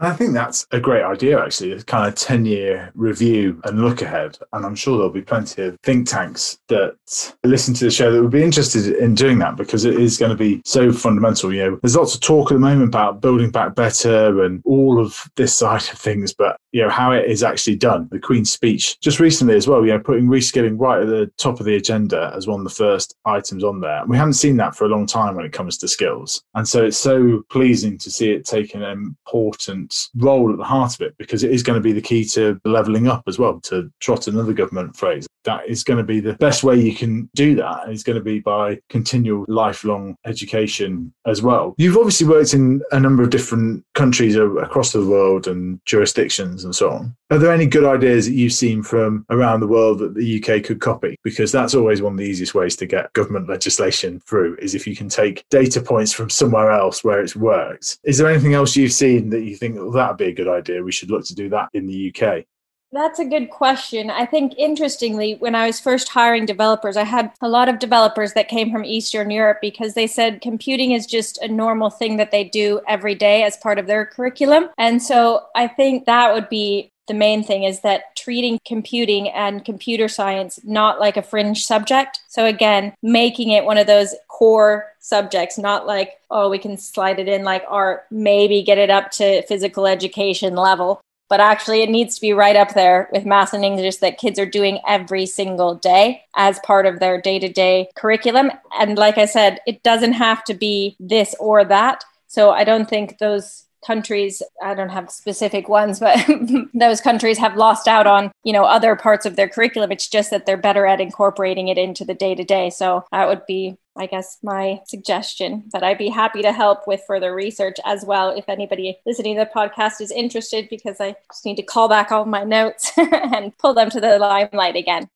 I 0.00 0.12
think 0.12 0.32
that's 0.32 0.64
a 0.70 0.78
great 0.78 1.02
idea, 1.02 1.42
actually, 1.42 1.72
a 1.72 1.82
kind 1.82 2.06
of 2.06 2.14
10 2.14 2.46
year 2.46 2.92
review 2.94 3.60
and 3.64 3.80
look 3.80 4.00
ahead. 4.00 4.38
And 4.52 4.64
I'm 4.64 4.76
sure 4.76 4.96
there'll 4.96 5.12
be 5.12 5.22
plenty 5.22 5.62
of 5.62 5.78
think 5.82 6.08
tanks 6.08 6.58
that 6.68 6.96
listen 7.42 7.74
to 7.74 7.84
the 7.84 7.90
show 7.90 8.12
that 8.12 8.22
would 8.22 8.30
be 8.30 8.44
interested 8.44 8.96
in 8.96 9.16
doing 9.16 9.38
that 9.40 9.56
because 9.56 9.84
it 9.84 9.98
is 9.98 10.16
going 10.16 10.30
to 10.30 10.36
be 10.36 10.62
so 10.64 10.92
fundamental. 10.92 11.52
You 11.52 11.64
know, 11.64 11.78
there's 11.82 11.96
lots 11.96 12.14
of 12.14 12.20
talk 12.20 12.52
at 12.52 12.54
the 12.54 12.60
moment 12.60 12.88
about 12.88 13.20
building 13.20 13.50
back 13.50 13.74
better 13.74 14.44
and 14.44 14.62
all 14.64 15.00
of 15.00 15.28
this 15.34 15.54
side 15.54 15.82
of 15.82 15.98
things, 15.98 16.32
but 16.32 16.58
you 16.72 16.82
know 16.82 16.90
how 16.90 17.12
it 17.12 17.28
is 17.30 17.42
actually 17.42 17.76
done 17.76 18.08
the 18.10 18.18
queen's 18.18 18.52
speech 18.52 19.00
just 19.00 19.20
recently 19.20 19.54
as 19.54 19.66
well 19.66 19.84
you 19.84 19.92
know 19.92 19.98
putting 19.98 20.26
reskilling 20.26 20.78
right 20.78 21.00
at 21.00 21.08
the 21.08 21.30
top 21.38 21.60
of 21.60 21.66
the 21.66 21.76
agenda 21.76 22.30
as 22.36 22.46
one 22.46 22.60
of 22.60 22.64
the 22.64 22.74
first 22.74 23.16
items 23.24 23.64
on 23.64 23.80
there 23.80 24.04
we 24.06 24.16
haven't 24.16 24.34
seen 24.34 24.56
that 24.56 24.74
for 24.74 24.84
a 24.84 24.88
long 24.88 25.06
time 25.06 25.34
when 25.34 25.46
it 25.46 25.52
comes 25.52 25.78
to 25.78 25.88
skills 25.88 26.42
and 26.54 26.68
so 26.68 26.84
it's 26.84 26.98
so 26.98 27.42
pleasing 27.48 27.96
to 27.96 28.10
see 28.10 28.30
it 28.30 28.44
take 28.44 28.74
an 28.74 28.82
important 28.82 29.87
role 30.16 30.50
at 30.50 30.58
the 30.58 30.64
heart 30.64 30.94
of 30.94 31.00
it 31.00 31.14
because 31.18 31.42
it 31.42 31.50
is 31.50 31.62
going 31.62 31.78
to 31.78 31.82
be 31.82 31.92
the 31.92 32.00
key 32.00 32.24
to 32.24 32.60
leveling 32.64 33.08
up 33.08 33.22
as 33.26 33.38
well 33.38 33.60
to 33.60 33.90
trot 34.00 34.26
another 34.26 34.52
government 34.52 34.96
phrase 34.96 35.26
that 35.48 35.68
is 35.68 35.82
going 35.82 35.98
to 35.98 36.04
be 36.04 36.20
the 36.20 36.34
best 36.34 36.62
way 36.62 36.76
you 36.76 36.94
can 36.94 37.28
do 37.34 37.54
that 37.54 37.88
is 37.90 38.02
going 38.02 38.18
to 38.18 38.24
be 38.24 38.38
by 38.40 38.78
continual 38.88 39.44
lifelong 39.48 40.16
education 40.26 41.12
as 41.26 41.42
well 41.42 41.74
you've 41.78 41.96
obviously 41.96 42.26
worked 42.26 42.54
in 42.54 42.82
a 42.92 43.00
number 43.00 43.22
of 43.22 43.30
different 43.30 43.84
countries 43.94 44.36
across 44.36 44.92
the 44.92 45.06
world 45.06 45.46
and 45.46 45.80
jurisdictions 45.84 46.64
and 46.64 46.74
so 46.74 46.90
on. 46.90 47.16
Are 47.30 47.38
there 47.38 47.52
any 47.52 47.66
good 47.66 47.84
ideas 47.84 48.26
that 48.26 48.34
you've 48.34 48.52
seen 48.52 48.82
from 48.82 49.26
around 49.30 49.60
the 49.60 49.66
world 49.66 49.98
that 49.98 50.14
the 50.14 50.42
UK 50.42 50.64
could 50.64 50.80
copy? 50.80 51.16
Because 51.24 51.52
that's 51.52 51.74
always 51.74 52.02
one 52.02 52.12
of 52.14 52.18
the 52.18 52.24
easiest 52.24 52.54
ways 52.54 52.76
to 52.76 52.86
get 52.86 53.12
government 53.12 53.48
legislation 53.48 54.20
through 54.20 54.56
is 54.60 54.74
if 54.74 54.86
you 54.86 54.96
can 54.96 55.08
take 55.08 55.44
data 55.50 55.80
points 55.80 56.12
from 56.12 56.30
somewhere 56.30 56.70
else 56.70 57.04
where 57.04 57.20
it's 57.20 57.36
worked. 57.36 57.98
Is 58.04 58.18
there 58.18 58.28
anything 58.28 58.54
else 58.54 58.76
you've 58.76 58.92
seen 58.92 59.30
that 59.30 59.42
you 59.42 59.56
think 59.56 59.76
well, 59.76 59.90
that'd 59.90 60.16
be 60.16 60.26
a 60.26 60.34
good 60.34 60.48
idea? 60.48 60.82
We 60.82 60.92
should 60.92 61.10
look 61.10 61.24
to 61.26 61.34
do 61.34 61.48
that 61.50 61.68
in 61.74 61.86
the 61.86 62.14
UK. 62.14 62.44
That's 62.90 63.18
a 63.18 63.24
good 63.24 63.50
question. 63.50 64.08
I 64.08 64.24
think 64.24 64.54
interestingly, 64.56 65.34
when 65.34 65.54
I 65.54 65.66
was 65.66 65.78
first 65.78 66.08
hiring 66.08 66.46
developers, 66.46 66.96
I 66.96 67.04
had 67.04 67.32
a 67.42 67.48
lot 67.48 67.68
of 67.68 67.78
developers 67.78 68.32
that 68.32 68.48
came 68.48 68.72
from 68.72 68.84
Eastern 68.84 69.30
Europe 69.30 69.58
because 69.60 69.92
they 69.92 70.06
said 70.06 70.40
computing 70.40 70.92
is 70.92 71.04
just 71.04 71.36
a 71.42 71.48
normal 71.48 71.90
thing 71.90 72.16
that 72.16 72.30
they 72.30 72.44
do 72.44 72.80
every 72.88 73.14
day 73.14 73.42
as 73.42 73.58
part 73.58 73.78
of 73.78 73.86
their 73.86 74.06
curriculum. 74.06 74.70
And 74.78 75.02
so 75.02 75.46
I 75.54 75.68
think 75.68 76.06
that 76.06 76.32
would 76.32 76.48
be 76.48 76.90
the 77.08 77.14
main 77.14 77.42
thing 77.42 77.64
is 77.64 77.80
that 77.80 78.16
treating 78.16 78.58
computing 78.66 79.28
and 79.30 79.64
computer 79.64 80.08
science 80.08 80.60
not 80.64 81.00
like 81.00 81.16
a 81.16 81.22
fringe 81.22 81.64
subject. 81.64 82.20
So 82.28 82.44
again, 82.46 82.94
making 83.02 83.50
it 83.50 83.64
one 83.64 83.78
of 83.78 83.86
those 83.86 84.14
core 84.28 84.92
subjects, 85.00 85.58
not 85.58 85.86
like, 85.86 86.20
oh, 86.30 86.50
we 86.50 86.58
can 86.58 86.76
slide 86.76 87.18
it 87.18 87.28
in 87.28 87.44
like 87.44 87.64
art, 87.68 88.06
maybe 88.10 88.62
get 88.62 88.78
it 88.78 88.90
up 88.90 89.10
to 89.12 89.42
physical 89.46 89.86
education 89.86 90.54
level 90.54 91.00
but 91.28 91.40
actually 91.40 91.82
it 91.82 91.90
needs 91.90 92.14
to 92.14 92.20
be 92.20 92.32
right 92.32 92.56
up 92.56 92.74
there 92.74 93.08
with 93.12 93.26
math 93.26 93.52
and 93.52 93.64
english 93.64 93.96
that 93.96 94.18
kids 94.18 94.38
are 94.38 94.46
doing 94.46 94.80
every 94.86 95.26
single 95.26 95.74
day 95.74 96.22
as 96.36 96.58
part 96.60 96.86
of 96.86 97.00
their 97.00 97.20
day-to-day 97.20 97.88
curriculum. 97.96 98.50
And 98.78 98.98
like 98.98 99.18
i 99.18 99.26
said 99.26 99.60
it 99.66 99.82
doesn't 99.82 100.14
have 100.14 100.44
to 100.44 100.54
be 100.54 100.96
this 100.98 101.34
or 101.38 101.64
that. 101.64 102.04
So 102.26 102.50
i 102.50 102.64
don't 102.64 102.88
think 102.88 103.18
those 103.18 103.64
countries 103.86 104.42
i 104.62 104.74
don't 104.74 104.88
have 104.88 105.10
specific 105.10 105.68
ones 105.68 106.00
but 106.00 106.18
those 106.74 107.00
countries 107.00 107.38
have 107.38 107.56
lost 107.56 107.88
out 107.88 108.06
on 108.06 108.30
you 108.44 108.52
know 108.52 108.64
other 108.64 108.96
parts 108.96 109.26
of 109.26 109.36
their 109.36 109.48
curriculum 109.48 109.92
it's 109.92 110.08
just 110.08 110.30
that 110.30 110.46
they're 110.46 110.56
better 110.56 110.86
at 110.86 111.00
incorporating 111.00 111.68
it 111.68 111.78
into 111.78 112.04
the 112.04 112.14
day 112.14 112.34
to 112.34 112.44
day 112.44 112.70
so 112.70 113.04
that 113.12 113.28
would 113.28 113.44
be 113.46 113.76
I 113.98 114.06
guess, 114.06 114.38
my 114.42 114.80
suggestion. 114.86 115.64
But 115.72 115.82
I'd 115.82 115.98
be 115.98 116.08
happy 116.08 116.40
to 116.42 116.52
help 116.52 116.86
with 116.86 117.02
further 117.06 117.34
research 117.34 117.76
as 117.84 118.04
well 118.04 118.30
if 118.30 118.48
anybody 118.48 118.96
listening 119.04 119.36
to 119.36 119.44
the 119.44 119.50
podcast 119.50 120.00
is 120.00 120.12
interested, 120.12 120.68
because 120.70 121.00
I 121.00 121.16
just 121.32 121.44
need 121.44 121.56
to 121.56 121.62
call 121.64 121.88
back 121.88 122.12
all 122.12 122.24
my 122.24 122.44
notes 122.44 122.92
and 122.96 123.56
pull 123.58 123.74
them 123.74 123.90
to 123.90 124.00
the 124.00 124.18
limelight 124.18 124.76
again. 124.76 125.08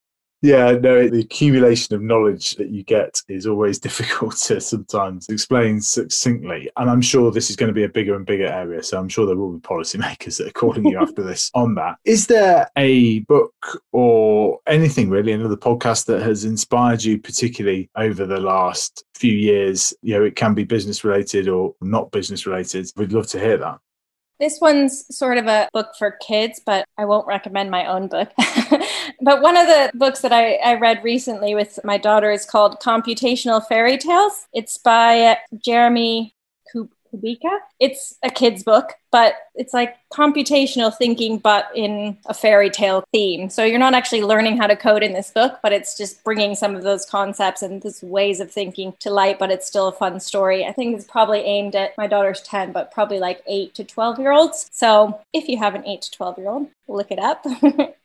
Yeah, 0.42 0.72
no, 0.72 1.08
the 1.08 1.20
accumulation 1.20 1.94
of 1.94 2.02
knowledge 2.02 2.56
that 2.56 2.68
you 2.68 2.82
get 2.82 3.22
is 3.28 3.46
always 3.46 3.78
difficult 3.78 4.36
to 4.38 4.60
sometimes 4.60 5.28
explain 5.28 5.80
succinctly. 5.80 6.68
And 6.76 6.90
I'm 6.90 7.00
sure 7.00 7.30
this 7.30 7.48
is 7.48 7.54
going 7.54 7.68
to 7.68 7.74
be 7.74 7.84
a 7.84 7.88
bigger 7.88 8.16
and 8.16 8.26
bigger 8.26 8.46
area. 8.46 8.82
So 8.82 8.98
I'm 8.98 9.08
sure 9.08 9.24
there 9.24 9.36
will 9.36 9.52
be 9.52 9.60
policymakers 9.60 10.36
that 10.38 10.48
are 10.48 10.52
calling 10.52 10.84
you 10.84 10.98
after 10.98 11.22
this 11.22 11.50
on 11.54 11.76
that. 11.76 11.96
Is 12.04 12.26
there 12.26 12.68
a 12.76 13.20
book 13.20 13.54
or 13.92 14.58
anything 14.66 15.10
really, 15.10 15.30
another 15.30 15.56
podcast 15.56 16.06
that 16.06 16.22
has 16.22 16.44
inspired 16.44 17.04
you 17.04 17.18
particularly 17.18 17.88
over 17.96 18.26
the 18.26 18.40
last 18.40 19.04
few 19.14 19.32
years? 19.32 19.94
You 20.02 20.18
know, 20.18 20.24
it 20.24 20.34
can 20.34 20.54
be 20.54 20.64
business 20.64 21.04
related 21.04 21.46
or 21.46 21.76
not 21.80 22.10
business 22.10 22.46
related. 22.46 22.90
We'd 22.96 23.12
love 23.12 23.28
to 23.28 23.38
hear 23.38 23.58
that. 23.58 23.78
This 24.40 24.60
one's 24.60 25.06
sort 25.16 25.38
of 25.38 25.46
a 25.46 25.68
book 25.72 25.90
for 25.96 26.18
kids, 26.20 26.60
but 26.66 26.84
I 26.98 27.04
won't 27.04 27.28
recommend 27.28 27.70
my 27.70 27.86
own 27.86 28.08
book. 28.08 28.28
but 29.22 29.40
one 29.40 29.56
of 29.56 29.66
the 29.66 29.90
books 29.94 30.20
that 30.20 30.32
I, 30.32 30.54
I, 30.56 30.74
read 30.74 31.02
recently 31.04 31.54
with 31.54 31.78
my 31.84 31.96
daughter 31.96 32.30
is 32.30 32.44
called 32.44 32.80
Computational 32.80 33.66
Fairy 33.66 33.96
Tales. 33.96 34.46
It's 34.52 34.78
by 34.78 35.38
Jeremy 35.64 36.34
Kubica. 37.12 37.58
It's 37.78 38.18
a 38.22 38.30
kid's 38.30 38.62
book, 38.62 38.94
but 39.10 39.34
it's 39.54 39.72
like 39.72 39.96
computational 40.12 40.96
thinking, 40.96 41.38
but 41.38 41.70
in 41.74 42.16
a 42.26 42.34
fairy 42.34 42.70
tale 42.70 43.04
theme. 43.12 43.50
So 43.50 43.64
you're 43.64 43.78
not 43.78 43.94
actually 43.94 44.22
learning 44.22 44.56
how 44.56 44.66
to 44.66 44.76
code 44.76 45.02
in 45.02 45.12
this 45.12 45.30
book, 45.30 45.58
but 45.62 45.72
it's 45.72 45.96
just 45.96 46.24
bringing 46.24 46.54
some 46.54 46.74
of 46.74 46.82
those 46.82 47.04
concepts 47.04 47.62
and 47.62 47.82
those 47.82 48.02
ways 48.02 48.40
of 48.40 48.50
thinking 48.50 48.94
to 49.00 49.10
light, 49.10 49.38
but 49.38 49.50
it's 49.50 49.66
still 49.66 49.88
a 49.88 49.92
fun 49.92 50.20
story. 50.20 50.64
I 50.64 50.72
think 50.72 50.96
it's 50.96 51.06
probably 51.06 51.40
aimed 51.40 51.76
at 51.76 51.96
my 51.96 52.06
daughter's 52.06 52.40
10, 52.42 52.72
but 52.72 52.90
probably 52.90 53.18
like 53.18 53.42
8 53.46 53.74
to 53.74 53.84
12 53.84 54.18
year 54.18 54.32
olds. 54.32 54.68
So 54.72 55.20
if 55.32 55.48
you 55.48 55.58
have 55.58 55.74
an 55.74 55.86
8 55.86 56.02
to 56.02 56.10
12 56.10 56.38
year 56.38 56.48
old, 56.48 56.68
look 56.88 57.10
it 57.10 57.18
up. 57.18 57.44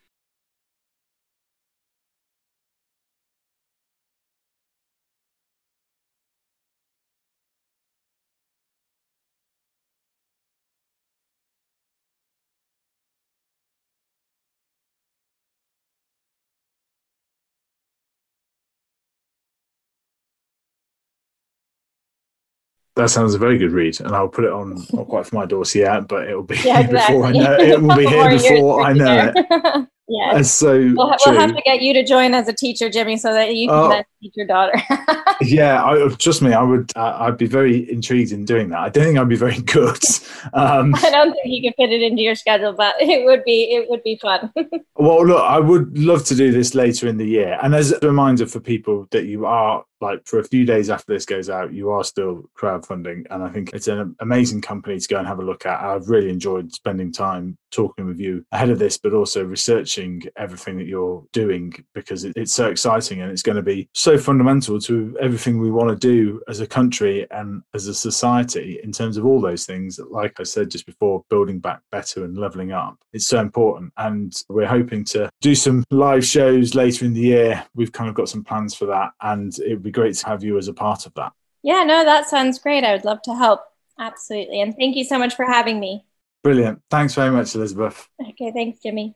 That 22.97 23.11
sounds 23.11 23.35
a 23.35 23.37
very 23.37 23.59
good 23.59 23.71
read, 23.71 23.99
and 24.01 24.15
I'll 24.15 24.27
put 24.27 24.43
it 24.43 24.51
on 24.51 24.83
not 24.91 25.07
quite 25.07 25.27
for 25.27 25.35
my 25.35 25.45
dossier, 25.45 26.01
but 26.07 26.27
it'll 26.27 26.41
be 26.41 26.55
yeah, 26.65 26.79
exactly. 26.79 27.15
before 27.15 27.25
I 27.27 27.31
know 27.31 27.53
it. 27.53 27.69
it 27.69 27.81
will 27.81 27.95
be 27.95 28.07
here 28.07 28.29
before 28.31 28.81
I 28.81 28.93
know 28.93 29.31
it. 29.35 29.87
Yeah. 30.09 30.41
so 30.41 30.71
we'll, 30.71 31.15
we'll, 31.25 31.35
have 31.39 31.53
to 31.53 31.61
get 31.63 31.81
you 31.81 31.93
to 31.93 32.03
join 32.03 32.33
as 32.33 32.47
a 32.47 32.53
teacher, 32.53 32.89
Jimmy, 32.89 33.17
so 33.17 33.33
that 33.33 33.55
you 33.55 33.67
can 33.67 33.77
oh. 33.77 34.03
Your 34.19 34.47
daughter. 34.47 34.81
yeah, 35.41 35.83
I, 35.83 36.07
trust 36.17 36.41
me, 36.41 36.53
I 36.53 36.61
would. 36.61 36.91
Uh, 36.95 37.17
I'd 37.19 37.37
be 37.37 37.47
very 37.47 37.89
intrigued 37.91 38.31
in 38.31 38.45
doing 38.45 38.69
that. 38.69 38.79
I 38.79 38.89
don't 38.89 39.03
think 39.03 39.17
I'd 39.17 39.29
be 39.29 39.35
very 39.35 39.61
good. 39.61 39.97
Um, 40.53 40.95
I 40.95 41.09
don't 41.09 41.33
think 41.33 41.45
you 41.45 41.61
can 41.61 41.73
fit 41.73 41.91
it 41.91 42.01
into 42.01 42.21
your 42.21 42.35
schedule, 42.35 42.71
but 42.71 42.95
it 43.01 43.25
would 43.25 43.43
be 43.43 43.63
it 43.63 43.89
would 43.89 44.03
be 44.03 44.17
fun. 44.21 44.53
well, 44.95 45.25
look, 45.25 45.41
I 45.41 45.59
would 45.59 45.97
love 45.97 46.23
to 46.25 46.35
do 46.35 46.51
this 46.51 46.75
later 46.75 47.07
in 47.07 47.17
the 47.17 47.25
year, 47.25 47.57
and 47.61 47.73
as 47.75 47.91
a 47.91 47.99
reminder 47.99 48.45
for 48.45 48.59
people 48.59 49.07
that 49.11 49.25
you 49.25 49.45
are 49.45 49.83
like 50.01 50.25
for 50.25 50.39
a 50.39 50.43
few 50.43 50.65
days 50.65 50.89
after 50.89 51.13
this 51.13 51.25
goes 51.25 51.49
out, 51.49 51.73
you 51.73 51.89
are 51.89 52.03
still 52.03 52.43
crowdfunding. 52.57 53.25
And 53.29 53.43
I 53.43 53.49
think 53.49 53.71
it's 53.73 53.87
an 53.87 54.15
amazing 54.19 54.61
company 54.61 54.99
to 54.99 55.07
go 55.07 55.17
and 55.17 55.27
have 55.27 55.39
a 55.39 55.43
look 55.43 55.65
at. 55.65 55.81
I've 55.81 56.09
really 56.09 56.29
enjoyed 56.29 56.71
spending 56.71 57.11
time 57.11 57.57
talking 57.71 58.05
with 58.05 58.19
you 58.19 58.45
ahead 58.51 58.69
of 58.69 58.79
this, 58.79 58.97
but 58.97 59.13
also 59.13 59.43
researching 59.43 60.21
everything 60.37 60.77
that 60.77 60.87
you're 60.87 61.25
doing 61.33 61.73
because 61.93 62.23
it's 62.23 62.53
so 62.53 62.69
exciting 62.69 63.21
and 63.21 63.31
it's 63.31 63.41
going 63.41 63.55
to 63.55 63.61
be 63.63 63.89
so 63.93 64.06
fundamental 64.15 64.79
to 64.81 65.17
everything 65.19 65.59
we 65.59 65.71
want 65.71 65.89
to 65.89 65.95
do 65.95 66.39
as 66.47 66.59
a 66.59 66.67
country 66.67 67.25
and 67.31 67.63
as 67.73 67.87
a 67.87 67.95
society 67.95 68.79
in 68.83 68.91
terms 68.91 69.17
of 69.17 69.25
all 69.25 69.41
those 69.41 69.65
things. 69.65 69.99
Like 70.11 70.39
I 70.39 70.43
said 70.43 70.69
just 70.69 70.85
before, 70.85 71.25
building 71.31 71.59
back 71.59 71.81
better 71.91 72.23
and 72.23 72.37
leveling 72.37 72.71
up. 72.71 72.99
It's 73.11 73.25
so 73.25 73.39
important. 73.39 73.91
And 73.97 74.31
we're 74.49 74.67
hoping 74.67 75.03
to 75.05 75.31
do 75.41 75.55
some 75.55 75.83
live 75.89 76.23
shows 76.23 76.75
later 76.75 77.05
in 77.05 77.13
the 77.13 77.21
year. 77.21 77.65
We've 77.73 77.91
kind 77.91 78.07
of 78.07 78.15
got 78.15 78.29
some 78.29 78.43
plans 78.43 78.75
for 78.75 78.85
that. 78.85 79.13
And 79.21 79.57
it 79.57 79.69
would 79.69 79.83
be 79.83 79.91
great 79.91 80.13
to 80.15 80.27
have 80.27 80.43
you 80.43 80.59
as 80.59 80.67
a 80.67 80.73
part 80.73 81.07
of 81.07 81.13
that. 81.15 81.33
Yeah, 81.63 81.83
no, 81.83 82.05
that 82.05 82.29
sounds 82.29 82.59
great. 82.59 82.83
I 82.83 82.93
would 82.93 83.05
love 83.05 83.23
to 83.23 83.33
help. 83.33 83.61
Absolutely. 83.99 84.61
And 84.61 84.75
thank 84.77 84.95
you 84.95 85.03
so 85.03 85.17
much 85.17 85.35
for 85.35 85.45
having 85.45 85.79
me. 85.79 86.05
Brilliant. 86.43 86.81
Thanks 86.91 87.15
very 87.15 87.31
much, 87.31 87.55
Elizabeth. 87.55 88.07
Okay, 88.21 88.51
thanks, 88.53 88.79
Jimmy. 88.79 89.15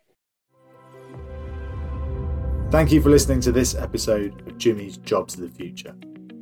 Thank 2.72 2.94
you 2.94 3.02
for 3.02 3.10
listening 3.10 3.42
to 3.42 3.52
this 3.52 3.76
episode 3.76 4.48
of 4.48 4.58
Jimmy's 4.58 4.96
Jobs 4.96 5.34
of 5.34 5.42
the 5.42 5.50
Future. 5.50 5.94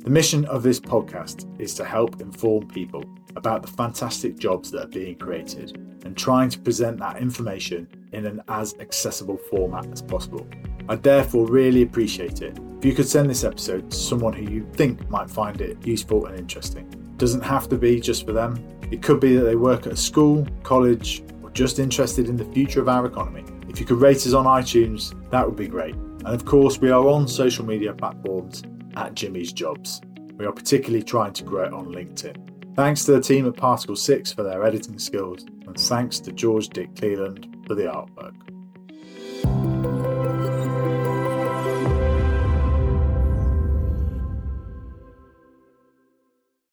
The 0.04 0.10
mission 0.10 0.44
of 0.44 0.62
this 0.62 0.78
podcast 0.78 1.60
is 1.60 1.74
to 1.74 1.84
help 1.84 2.20
inform 2.20 2.68
people 2.68 3.04
about 3.34 3.62
the 3.62 3.68
fantastic 3.68 4.38
jobs 4.38 4.70
that 4.70 4.84
are 4.84 4.88
being 4.90 5.16
created 5.16 5.76
and 6.04 6.16
trying 6.16 6.48
to 6.50 6.60
present 6.60 7.00
that 7.00 7.16
information 7.16 7.88
in 8.12 8.26
an 8.26 8.42
as 8.46 8.76
accessible 8.78 9.38
format 9.50 9.88
as 9.90 10.02
possible. 10.02 10.46
I'd 10.88 11.02
therefore 11.02 11.48
really 11.48 11.82
appreciate 11.82 12.42
it 12.42 12.56
if 12.78 12.84
you 12.84 12.94
could 12.94 13.08
send 13.08 13.28
this 13.28 13.42
episode 13.42 13.90
to 13.90 13.96
someone 13.96 14.32
who 14.32 14.48
you 14.48 14.70
think 14.74 15.10
might 15.10 15.28
find 15.28 15.60
it 15.60 15.84
useful 15.84 16.26
and 16.26 16.38
interesting. 16.38 16.86
It 16.92 17.18
doesn't 17.18 17.42
have 17.42 17.68
to 17.70 17.76
be 17.76 17.98
just 17.98 18.24
for 18.24 18.32
them. 18.32 18.64
It 18.92 19.02
could 19.02 19.18
be 19.18 19.34
that 19.34 19.42
they 19.42 19.56
work 19.56 19.88
at 19.88 19.94
a 19.94 19.96
school, 19.96 20.46
college, 20.62 21.24
or 21.42 21.50
just 21.50 21.80
interested 21.80 22.28
in 22.28 22.36
the 22.36 22.44
future 22.44 22.80
of 22.80 22.88
our 22.88 23.06
economy. 23.06 23.44
If 23.68 23.80
you 23.80 23.84
could 23.84 24.00
rate 24.00 24.18
us 24.18 24.32
on 24.32 24.44
iTunes, 24.44 25.12
that 25.32 25.44
would 25.44 25.56
be 25.56 25.66
great. 25.66 25.96
And 26.24 26.34
of 26.34 26.44
course, 26.44 26.78
we 26.78 26.90
are 26.90 27.08
on 27.08 27.26
social 27.26 27.64
media 27.64 27.94
platforms 27.94 28.62
at 28.94 29.14
Jimmy's 29.14 29.52
Jobs. 29.52 30.02
We 30.36 30.44
are 30.44 30.52
particularly 30.52 31.02
trying 31.02 31.32
to 31.34 31.44
grow 31.44 31.64
it 31.64 31.72
on 31.72 31.86
LinkedIn. 31.86 32.76
Thanks 32.76 33.04
to 33.04 33.12
the 33.12 33.20
team 33.20 33.46
at 33.46 33.56
Particle 33.56 33.96
6 33.96 34.32
for 34.32 34.42
their 34.42 34.64
editing 34.64 34.98
skills, 34.98 35.44
and 35.66 35.78
thanks 35.78 36.20
to 36.20 36.32
George 36.32 36.68
Dick 36.68 36.94
Cleland 36.94 37.64
for 37.66 37.74
the 37.74 37.84
artwork. 37.84 38.34